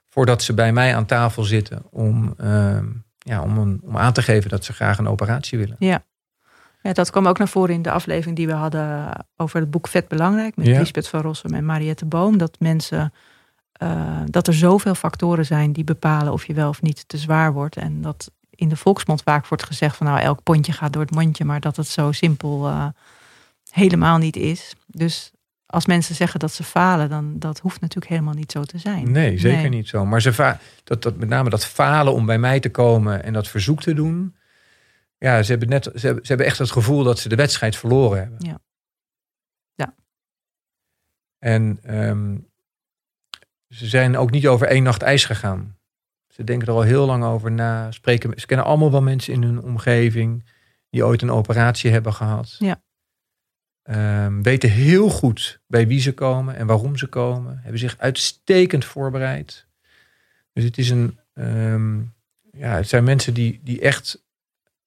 [0.10, 2.86] voordat ze bij mij aan tafel zitten om, ehm,
[3.18, 5.76] ja, om, een, om aan te geven dat ze graag een operatie willen.
[5.80, 6.04] Ja,
[6.94, 10.08] dat kwam ook naar voren in de aflevering die we hadden over het boek Vet
[10.08, 10.56] Belangrijk.
[10.56, 10.80] Met Ja.
[10.80, 12.38] Lisbeth van Rossum en Mariette Boom.
[12.38, 13.14] Dat mensen,
[13.72, 17.54] eh, dat er zoveel factoren zijn die bepalen of je wel of niet te zwaar
[17.54, 17.76] wordt.
[17.78, 21.16] En dat in de volksmond vaak wordt gezegd van nou elk pondje gaat door het
[21.16, 21.46] mondje.
[21.46, 22.86] Maar dat het zo simpel eh,
[23.70, 24.76] helemaal niet is.
[24.88, 25.32] Dus
[25.66, 29.12] als mensen zeggen dat ze falen, dan dat hoeft natuurlijk helemaal niet zo te zijn.
[29.12, 29.70] Nee, zeker Nee.
[29.70, 30.06] niet zo.
[30.06, 33.48] Maar ze dat, dat, met name dat falen om bij mij te komen en dat
[33.48, 34.36] verzoek te doen.
[35.26, 37.76] Ja, ze hebben, net, ze, hebben, ze hebben echt het gevoel dat ze de wedstrijd
[37.76, 38.46] verloren hebben.
[38.46, 38.60] Ja.
[39.74, 39.96] Ja.
[41.40, 42.38] En ehm,
[43.70, 45.78] ze zijn ook niet over één nacht ijs gegaan.
[46.28, 47.92] Ze denken er al heel lang over na.
[47.92, 50.46] Spreken, ze kennen allemaal wel mensen in hun omgeving
[50.90, 52.56] die ooit een operatie hebben gehad.
[52.60, 52.84] Ja.
[54.26, 57.60] Um, weten heel goed bij wie ze komen en waarom ze komen.
[57.62, 59.68] Hebben zich uitstekend voorbereid.
[60.54, 61.20] Dus het is een.
[61.34, 62.14] Um,
[62.52, 64.25] ja, het zijn mensen die, die echt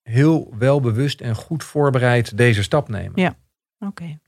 [0.09, 3.11] heel welbewust en goed voorbereid deze stap nemen.
[3.15, 3.35] Ja,
[3.79, 4.19] oké.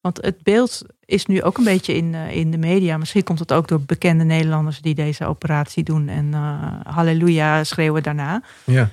[0.00, 2.98] Want het beeld is nu ook een beetje in, uh, in de media.
[2.98, 8.02] Misschien komt het ook door bekende Nederlanders die deze operatie doen en uh, halleluja schreeuwen
[8.02, 8.42] daarna.
[8.64, 8.90] Ja.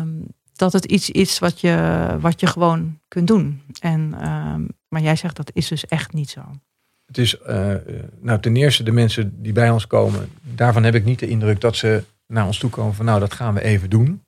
[0.00, 3.62] Um, dat het iets is wat je, wat je gewoon kunt doen.
[3.80, 6.40] En, um, maar jij zegt dat is dus echt niet zo.
[7.06, 7.74] Het is, uh,
[8.20, 11.60] nou ten eerste de mensen die bij ons komen, daarvan heb ik niet de indruk
[11.60, 14.25] dat ze naar ons toe komen van nou dat gaan we even doen.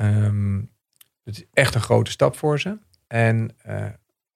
[0.00, 0.70] Um,
[1.24, 2.78] het is echt een grote stap voor ze.
[3.06, 3.86] En uh,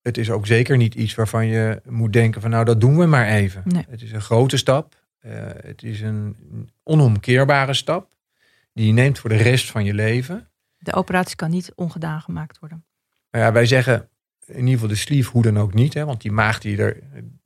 [0.03, 3.07] het is ook zeker niet iets waarvan je moet denken van nou dat doen we
[3.07, 3.63] maar even.
[3.65, 3.85] Nee.
[3.89, 5.03] Het is een grote stap.
[5.21, 6.37] Uh, het is een
[6.83, 8.09] onomkeerbare stap
[8.73, 10.49] die je neemt voor de rest van je leven.
[10.79, 12.85] De operatie kan niet ongedaan gemaakt worden.
[13.31, 14.09] Nou ja, wij zeggen
[14.47, 15.95] in ieder geval de sleeve hoe dan ook niet.
[15.95, 17.01] Hè, want die maag die er,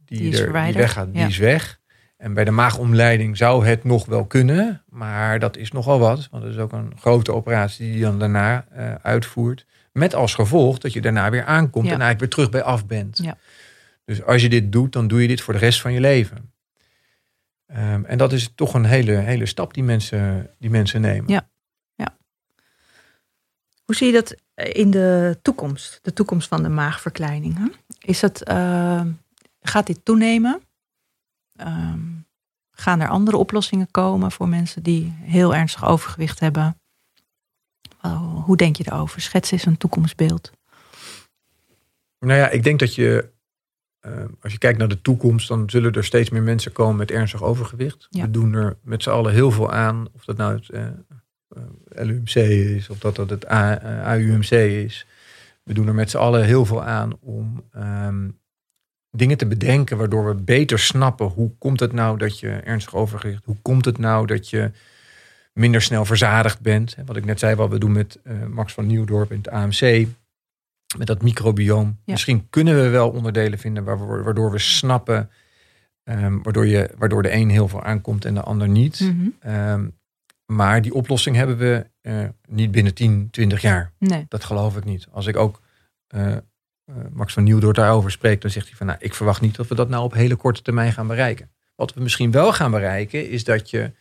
[0.05, 1.81] die, er, die weggaat, die is weg.
[2.19, 4.83] En bij de maagomleiding zou het nog wel kunnen.
[4.89, 6.29] Maar dat is nogal wat.
[6.31, 9.67] Want dat is ook een grote operatie die je dan daarna uh, uitvoert.
[9.93, 11.93] Met als gevolg dat je daarna weer aankomt Ja.
[11.93, 13.19] en eigenlijk weer terug bij af bent.
[13.23, 13.37] Ja.
[14.05, 16.53] Dus als je dit doet, dan doe je dit voor de rest van je leven.
[17.67, 21.31] Ehm, en dat is toch een hele, hele stap die mensen, die mensen nemen.
[21.31, 21.49] Ja.
[23.85, 24.35] Hoe zie je dat
[24.75, 25.99] in de toekomst?
[26.03, 27.59] De toekomst van de maagverkleining.
[27.59, 27.65] Hè?
[27.99, 29.01] Is dat, uh,
[29.61, 30.61] gaat dit toenemen?
[31.61, 32.27] Um,
[32.71, 36.81] gaan er andere oplossingen komen voor mensen die heel ernstig overgewicht hebben?
[38.45, 39.21] Hoe denk je daarover?
[39.21, 40.51] Schets eens een toekomstbeeld.
[42.19, 43.31] Nou ja, ik denk dat je,
[44.07, 47.11] uh, als je kijkt naar de toekomst, dan zullen er steeds meer mensen komen met
[47.11, 48.07] ernstig overgewicht.
[48.11, 48.23] Ja.
[48.23, 50.87] We doen er met z'n allen heel veel aan, of dat nou het uh,
[52.07, 55.07] LUMC is, of dat dat het AUMC is.
[55.63, 58.39] We doen er met z'n allen heel veel aan om um,
[59.11, 63.45] dingen te bedenken waardoor we beter snappen hoe komt het nou dat je ernstig overgewicht,
[63.45, 64.71] hoe komt het nou dat je
[65.53, 66.97] minder snel verzadigd bent.
[67.07, 70.07] Wat ik net zei, wat we doen met uh, Max van Nieuwdorp in het AMC,
[70.97, 71.87] met dat microbioom.
[72.05, 72.13] Ja.
[72.13, 75.31] Misschien kunnen we wel onderdelen vinden waardoor we snappen,
[76.05, 79.01] um, waardoor, je, waardoor de een heel veel aankomt en de ander niet.
[79.01, 79.53] Mm -hmm.
[79.55, 79.97] um,
[80.53, 83.93] maar die oplossing hebben we uh, niet binnen 10, 20 jaar.
[83.99, 84.27] Nee.
[84.29, 85.07] Dat geloof ik niet.
[85.11, 85.61] Als ik ook
[86.15, 86.37] uh,
[87.13, 89.75] Max van Nieuwdorp daarover spreek, dan zegt hij van nou, ik verwacht niet dat we
[89.75, 91.51] dat nou op hele korte termijn gaan bereiken.
[91.75, 93.93] Wat we misschien wel gaan bereiken, is dat je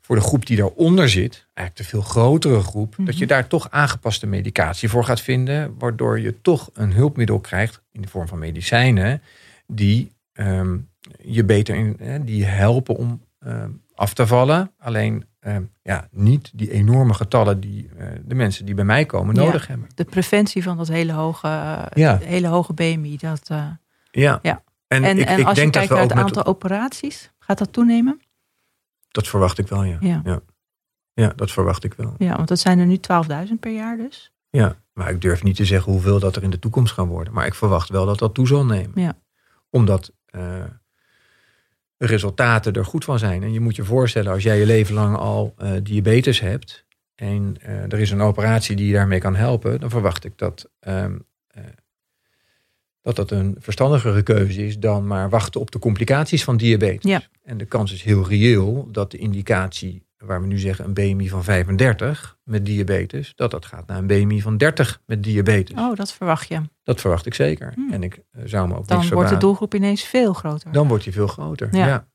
[0.00, 3.04] voor de groep die daaronder zit, eigenlijk de veel grotere groep, mm -hmm.
[3.04, 7.82] dat je daar toch aangepaste medicatie voor gaat vinden, waardoor je toch een hulpmiddel krijgt
[7.92, 9.22] in de vorm van medicijnen
[9.66, 10.88] die um,
[11.22, 14.70] je beter in, die helpen om um, af te vallen.
[14.78, 19.34] Alleen um, ja, niet die enorme getallen die uh, de mensen die bij mij komen
[19.34, 19.88] nodig ja, hebben.
[19.94, 21.48] De preventie van dat hele hoge,
[21.94, 22.18] ja.
[22.18, 23.16] hele hoge BMI.
[23.16, 23.66] Dat, uh,
[24.10, 24.38] ja.
[24.42, 24.62] ja.
[24.86, 27.58] En, en, ik, en ik als denk je kijkt naar het aantal met, operaties, gaat
[27.58, 28.20] dat toenemen?
[29.08, 29.96] Dat verwacht ik wel, ja.
[30.00, 30.40] Ja, ja.
[31.12, 32.14] ja dat verwacht ik wel.
[32.18, 32.98] Ja, want dat zijn er nu
[33.48, 34.32] 12.000 per jaar dus.
[34.50, 37.32] Ja, maar ik durf niet te zeggen hoeveel dat er in de toekomst gaan worden.
[37.32, 39.00] Maar ik verwacht wel dat dat toe zal nemen.
[39.00, 39.18] Ja.
[39.70, 40.12] Omdat
[41.96, 43.42] resultaten er goed van zijn.
[43.42, 46.86] En je moet je voorstellen, als jij je leven lang al uh, diabetes hebt...
[47.14, 49.80] en uh, er is een operatie die je daarmee kan helpen...
[49.80, 51.26] dan verwacht ik dat um,
[53.04, 54.78] dat, dat een verstandigere keuze is...
[54.78, 57.10] dan maar wachten op de complicaties van diabetes.
[57.10, 57.22] Ja.
[57.42, 61.28] En de kans is heel reëel dat de indicatie waar we nu zeggen een BMI
[61.28, 65.78] van 35 met diabetes, dat dat gaat naar een BMI van 30 met diabetes.
[65.78, 66.60] Oh, dat verwacht je.
[66.82, 67.72] Dat verwacht ik zeker.
[67.74, 67.92] Hmm.
[67.92, 70.72] En ik uh, zou me ook Dan wordt de doelgroep ineens veel groter.
[70.72, 71.68] Dan wordt die veel groter.
[71.76, 71.86] Ja.
[71.86, 72.06] Ja.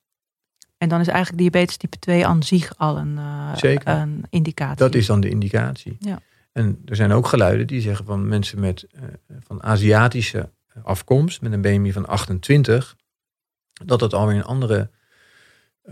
[0.78, 3.88] En dan is eigenlijk diabetes type 2 aan zich al een, uh, Zeker.
[3.88, 4.78] een indicatie.
[4.78, 5.98] Dat is dan de indicatie.
[6.00, 6.20] Ja.
[6.52, 9.02] En er zijn ook geluiden die zeggen van mensen met uh,
[9.40, 10.50] van Aziatische
[10.84, 12.96] afkomst, met een BMI van 28,
[13.86, 14.90] dat dat alweer een andere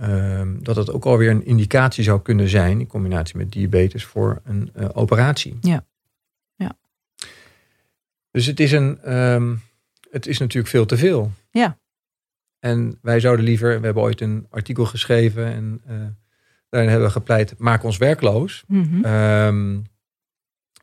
[0.03, 4.41] Um, dat het ook alweer een indicatie zou kunnen zijn, in combinatie met diabetes, voor
[4.43, 5.57] een uh, operatie.
[5.61, 5.85] Ja.
[6.55, 6.77] ja.
[8.31, 9.61] Dus het is, een, um,
[10.11, 11.31] het is natuurlijk veel te veel.
[11.51, 11.77] Ja.
[12.59, 15.95] En wij zouden liever, we hebben ooit een artikel geschreven en uh,
[16.69, 18.63] daarin hebben we gepleit, maak ons werkloos.
[18.67, 19.05] Mm -hmm.
[19.05, 19.85] um,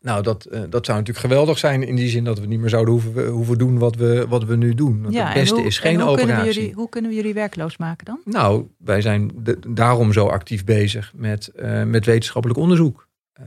[0.04, 2.68] nou, dat, uh, dat zou natuurlijk geweldig zijn in die zin dat we niet meer
[2.68, 5.02] zouden hoeven, hoeven doen wat we, wat we nu doen.
[5.02, 6.34] Want ja, het beste hoe, is geen hoe operatie.
[6.34, 8.20] Kunnen jullie, hoe kunnen we jullie werkloos maken dan?
[8.24, 13.08] Nou, wij zijn de, daarom zo actief bezig met, uh, met wetenschappelijk onderzoek.
[13.40, 13.46] Uh,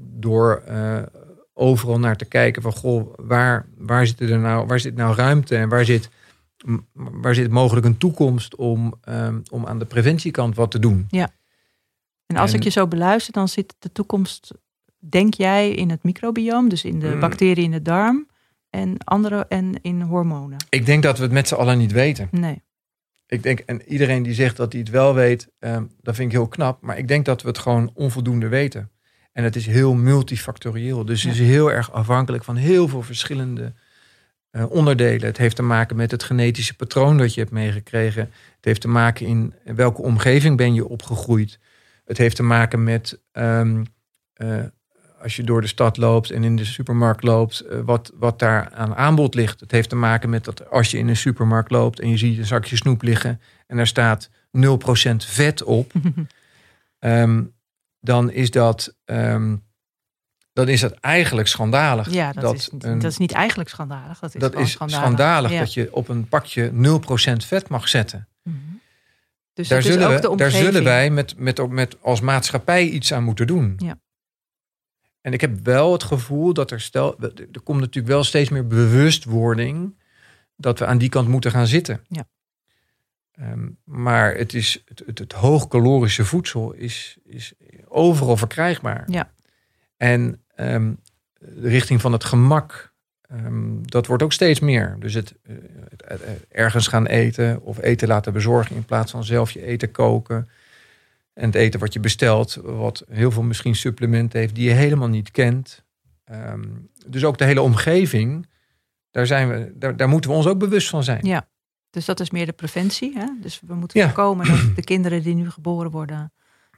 [0.00, 0.62] door
[1.54, 5.56] overal naar te kijken van goh, waar, waar, zit er nou, waar zit nou ruimte
[5.56, 6.10] en waar zit,
[6.92, 11.06] waar zit mogelijk een toekomst om, um, om aan de preventiekant wat te doen.
[11.08, 11.30] Ja.
[12.26, 14.52] En als ik je zo beluister, dan zit de toekomst,
[14.98, 17.20] denk jij, in het microbiome, dus in de mm.
[17.20, 18.28] bacteriën in de darm
[18.70, 20.58] en andere en in hormonen?
[20.68, 22.28] Ik denk dat we het met z'n allen niet weten.
[22.30, 22.64] Nee.
[23.26, 26.36] Ik denk, en iedereen die zegt dat hij het wel weet, um, dat vind ik
[26.36, 26.82] heel knap.
[26.82, 28.90] Maar ik denk dat we het gewoon onvoldoende weten.
[29.32, 31.04] En het is heel multifactorieel.
[31.04, 33.74] Dus het is heel erg afhankelijk van heel veel verschillende
[34.52, 35.26] uh, onderdelen.
[35.26, 38.22] Het heeft te maken met het genetische patroon dat je hebt meegekregen.
[38.56, 41.58] Het heeft te maken in welke omgeving ben je opgegroeid.
[42.04, 43.84] Het heeft te maken met um,
[44.36, 44.64] uh,
[45.22, 48.70] als je door de stad loopt en in de supermarkt loopt, uh, wat, wat daar
[48.72, 49.60] aan aanbod ligt.
[49.60, 52.38] Het heeft te maken met dat als je in een supermarkt loopt en je ziet
[52.38, 54.30] een zakje snoep liggen en daar staat 0%
[55.16, 55.92] vet op.
[56.98, 57.54] um,
[58.10, 59.62] dan is dat, um,
[60.52, 62.10] dan is dat eigenlijk schandalig.
[62.10, 64.18] Ja, dat, is, dat is niet eigenlijk schandalig.
[64.18, 66.76] Dat is, dat is schandalig, schandalig dat je op een pakje 0%
[67.36, 68.28] vet mag zetten.
[68.42, 68.80] -hmm.
[69.56, 73.46] Dus daar, zullen, we, daar zullen wij met, met, met als maatschappij iets aan moeten
[73.46, 73.74] doen.
[73.76, 73.98] Ja.
[75.26, 77.20] En ik heb wel het gevoel dat er stel,
[77.52, 79.94] er komt natuurlijk wel steeds meer bewustwording
[80.56, 82.00] dat we aan die kant moeten gaan zitten.
[82.08, 82.26] Ja.
[83.40, 87.52] Um, maar het, is, het, het, het hoogcalorische voedsel is, is
[87.88, 89.04] overal verkrijgbaar.
[89.06, 89.30] Ja.
[89.96, 91.00] En um,
[91.38, 92.92] de richting van het gemak,
[93.32, 94.96] um, dat wordt ook steeds meer.
[94.98, 95.56] Dus het, uh,
[96.06, 100.48] het, ergens gaan eten of eten laten bezorgen in plaats van zelf je eten koken.
[101.36, 105.08] En het eten wat je bestelt, wat heel veel misschien supplementen heeft die je helemaal
[105.08, 105.84] niet kent.
[106.32, 108.48] Um, dus ook de hele omgeving,
[109.10, 111.26] daar, zijn we, daar, daar moeten we ons ook bewust van zijn.
[111.26, 111.48] Ja,
[111.90, 113.18] dus dat is meer de preventie.
[113.18, 113.26] Hè?
[113.40, 114.06] Dus we moeten ja.
[114.06, 116.32] voorkomen dat de kinderen die nu geboren worden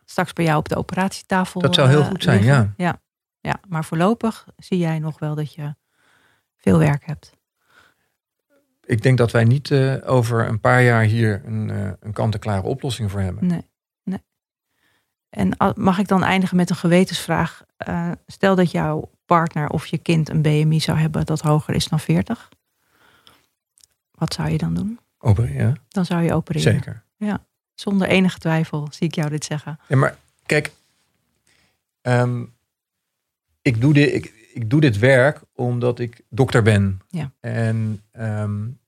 [0.05, 1.61] straks bij jou op de operatietafel.
[1.61, 2.75] Dat zou heel goed zijn, ja.
[2.77, 3.01] ja.
[3.41, 5.75] Ja, maar voorlopig zie jij nog wel dat je
[6.57, 7.37] veel werk hebt.
[8.85, 12.63] Ik denk dat wij niet uh, over een paar jaar hier een, uh, een kant-en-klare
[12.63, 13.47] oplossing voor hebben.
[13.47, 13.67] Nee.
[15.31, 17.65] En mag ik dan eindigen met een gewetensvraag?
[17.89, 21.89] Uh, stel dat jouw partner of je kind een BMI zou hebben dat hoger is
[21.89, 22.49] dan 40.
[24.11, 24.99] Wat zou je dan doen?
[25.19, 25.77] Opereren.
[25.89, 26.73] Dan zou je opereren.
[26.73, 27.05] Zeker.
[27.17, 27.47] Ja.
[27.75, 29.79] Zonder enige twijfel zie ik jou dit zeggen.
[29.89, 30.17] Ja, maar
[30.47, 30.73] kijk,
[32.03, 32.55] um,
[33.63, 37.01] ik, doe dit, ik, ik doe dit werk omdat ik dokter ben.
[37.09, 37.33] Ja.
[37.41, 38.79] En um,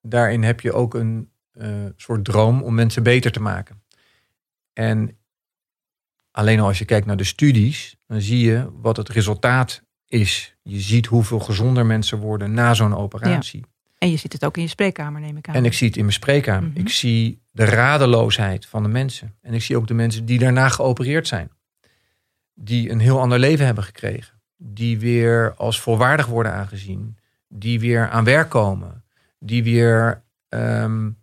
[0.00, 3.82] daarin heb je ook een uh, soort droom om mensen beter te maken.
[4.72, 5.16] En
[6.36, 10.56] alleen al als je kijkt naar de studies, dan zie je wat het resultaat is.
[10.62, 13.60] Je ziet hoeveel gezonder mensen worden na zo'n operatie.
[13.60, 13.66] Ja.
[13.98, 15.54] En je ziet het ook in je spreekkamer, neem ik aan.
[15.54, 16.68] En ik zie het in mijn spreekkamer.
[16.68, 16.84] Mm -hmm.
[16.84, 19.34] Ik zie de radeloosheid van de mensen.
[19.42, 21.50] En ik zie ook de mensen die daarna geopereerd zijn.
[22.54, 24.40] Die een heel ander leven hebben gekregen.
[24.56, 27.18] Die weer als volwaardig worden aangezien.
[27.48, 29.04] Die weer aan werk komen.
[29.38, 31.18] Die weer um,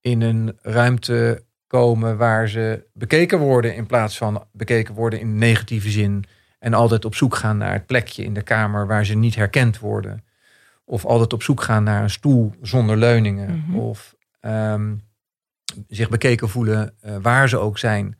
[0.00, 5.90] in een ruimte komen waar ze bekeken worden in plaats van bekeken worden in negatieve
[5.90, 6.24] zin.
[6.58, 9.78] En altijd op zoek gaan naar het plekje in de kamer waar ze niet herkend
[9.78, 10.24] worden.
[10.84, 13.50] Of altijd op zoek gaan naar een stoel zonder leuningen.
[13.50, 13.78] Mm -hmm.
[13.78, 15.02] Of um,
[15.88, 18.18] zich bekeken voelen uh, waar ze ook zijn.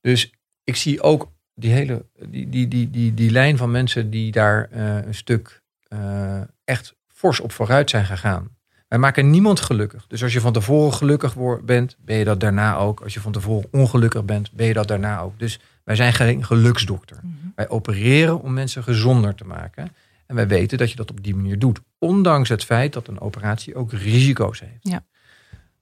[0.00, 0.32] Dus
[0.64, 4.68] ik zie ook die hele die, die, die, die, die lijn van mensen die daar
[4.72, 8.55] uh, een stuk uh, echt fors op vooruit zijn gegaan.
[8.88, 10.06] Wij maken niemand gelukkig.
[10.06, 13.00] Dus als je van tevoren gelukkig bent, ben je dat daarna ook.
[13.00, 15.38] Als je van tevoren ongelukkig bent, ben je dat daarna ook.
[15.38, 17.18] Dus wij zijn geen geluksdokter.
[17.22, 17.52] Mm -hmm.
[17.54, 19.92] Wij opereren om mensen gezonder te maken.
[20.26, 21.80] En wij weten dat je dat op die manier doet.
[21.98, 24.78] Ondanks het feit dat een operatie ook risico's heeft.
[24.80, 25.04] Ja.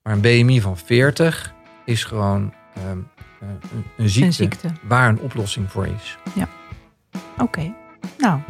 [0.02, 2.52] Maar een BMI van 40 is gewoon
[2.90, 3.09] um,
[3.40, 6.18] een, een, ziekte, een, ziekte, waar een oplossing voor is.
[6.34, 6.48] Ja.
[7.32, 7.42] Oké.
[7.42, 7.74] Okay.
[8.18, 8.40] Nou,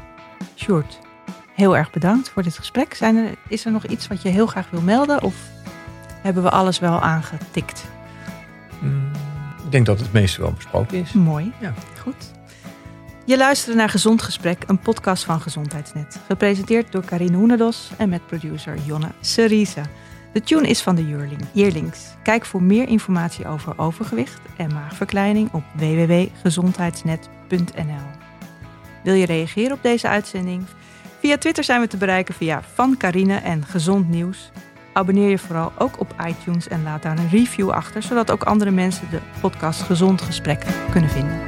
[0.57, 0.98] Sjoerd,
[1.55, 2.94] heel erg bedankt voor dit gesprek.
[2.94, 5.22] Zijn er, is er nog iets wat je heel graag wil melden?
[5.22, 5.34] Of
[6.22, 7.84] hebben we alles wel aangetikt?
[8.80, 9.11] Mm,
[9.64, 11.12] ik denk dat het meeste wel besproken is.
[11.12, 11.52] Mooi.
[11.61, 11.74] Ja.
[12.00, 12.32] Goed.
[13.26, 16.20] Je luistert naar Gezond Gesprek, een podcast van Gezondheidsnet.
[16.26, 19.82] Gepresenteerd door Karine Hoenedos en met producer Jonne Seriza.
[20.32, 22.00] De tune is van de Yearlings.
[22.22, 28.22] Kijk voor meer informatie over overgewicht en maagverkleining op www.gezondheidsnet.nl.
[29.02, 30.64] Wil je reageren op deze uitzending?
[31.24, 34.50] Via Twitter zijn we te bereiken via Van Carine en Gezond Nieuws.
[34.92, 38.70] Abonneer je vooral ook op iTunes en laat daar een review achter, zodat ook andere
[38.70, 41.40] mensen de podcast Gezond Gesprek kunnen vinden.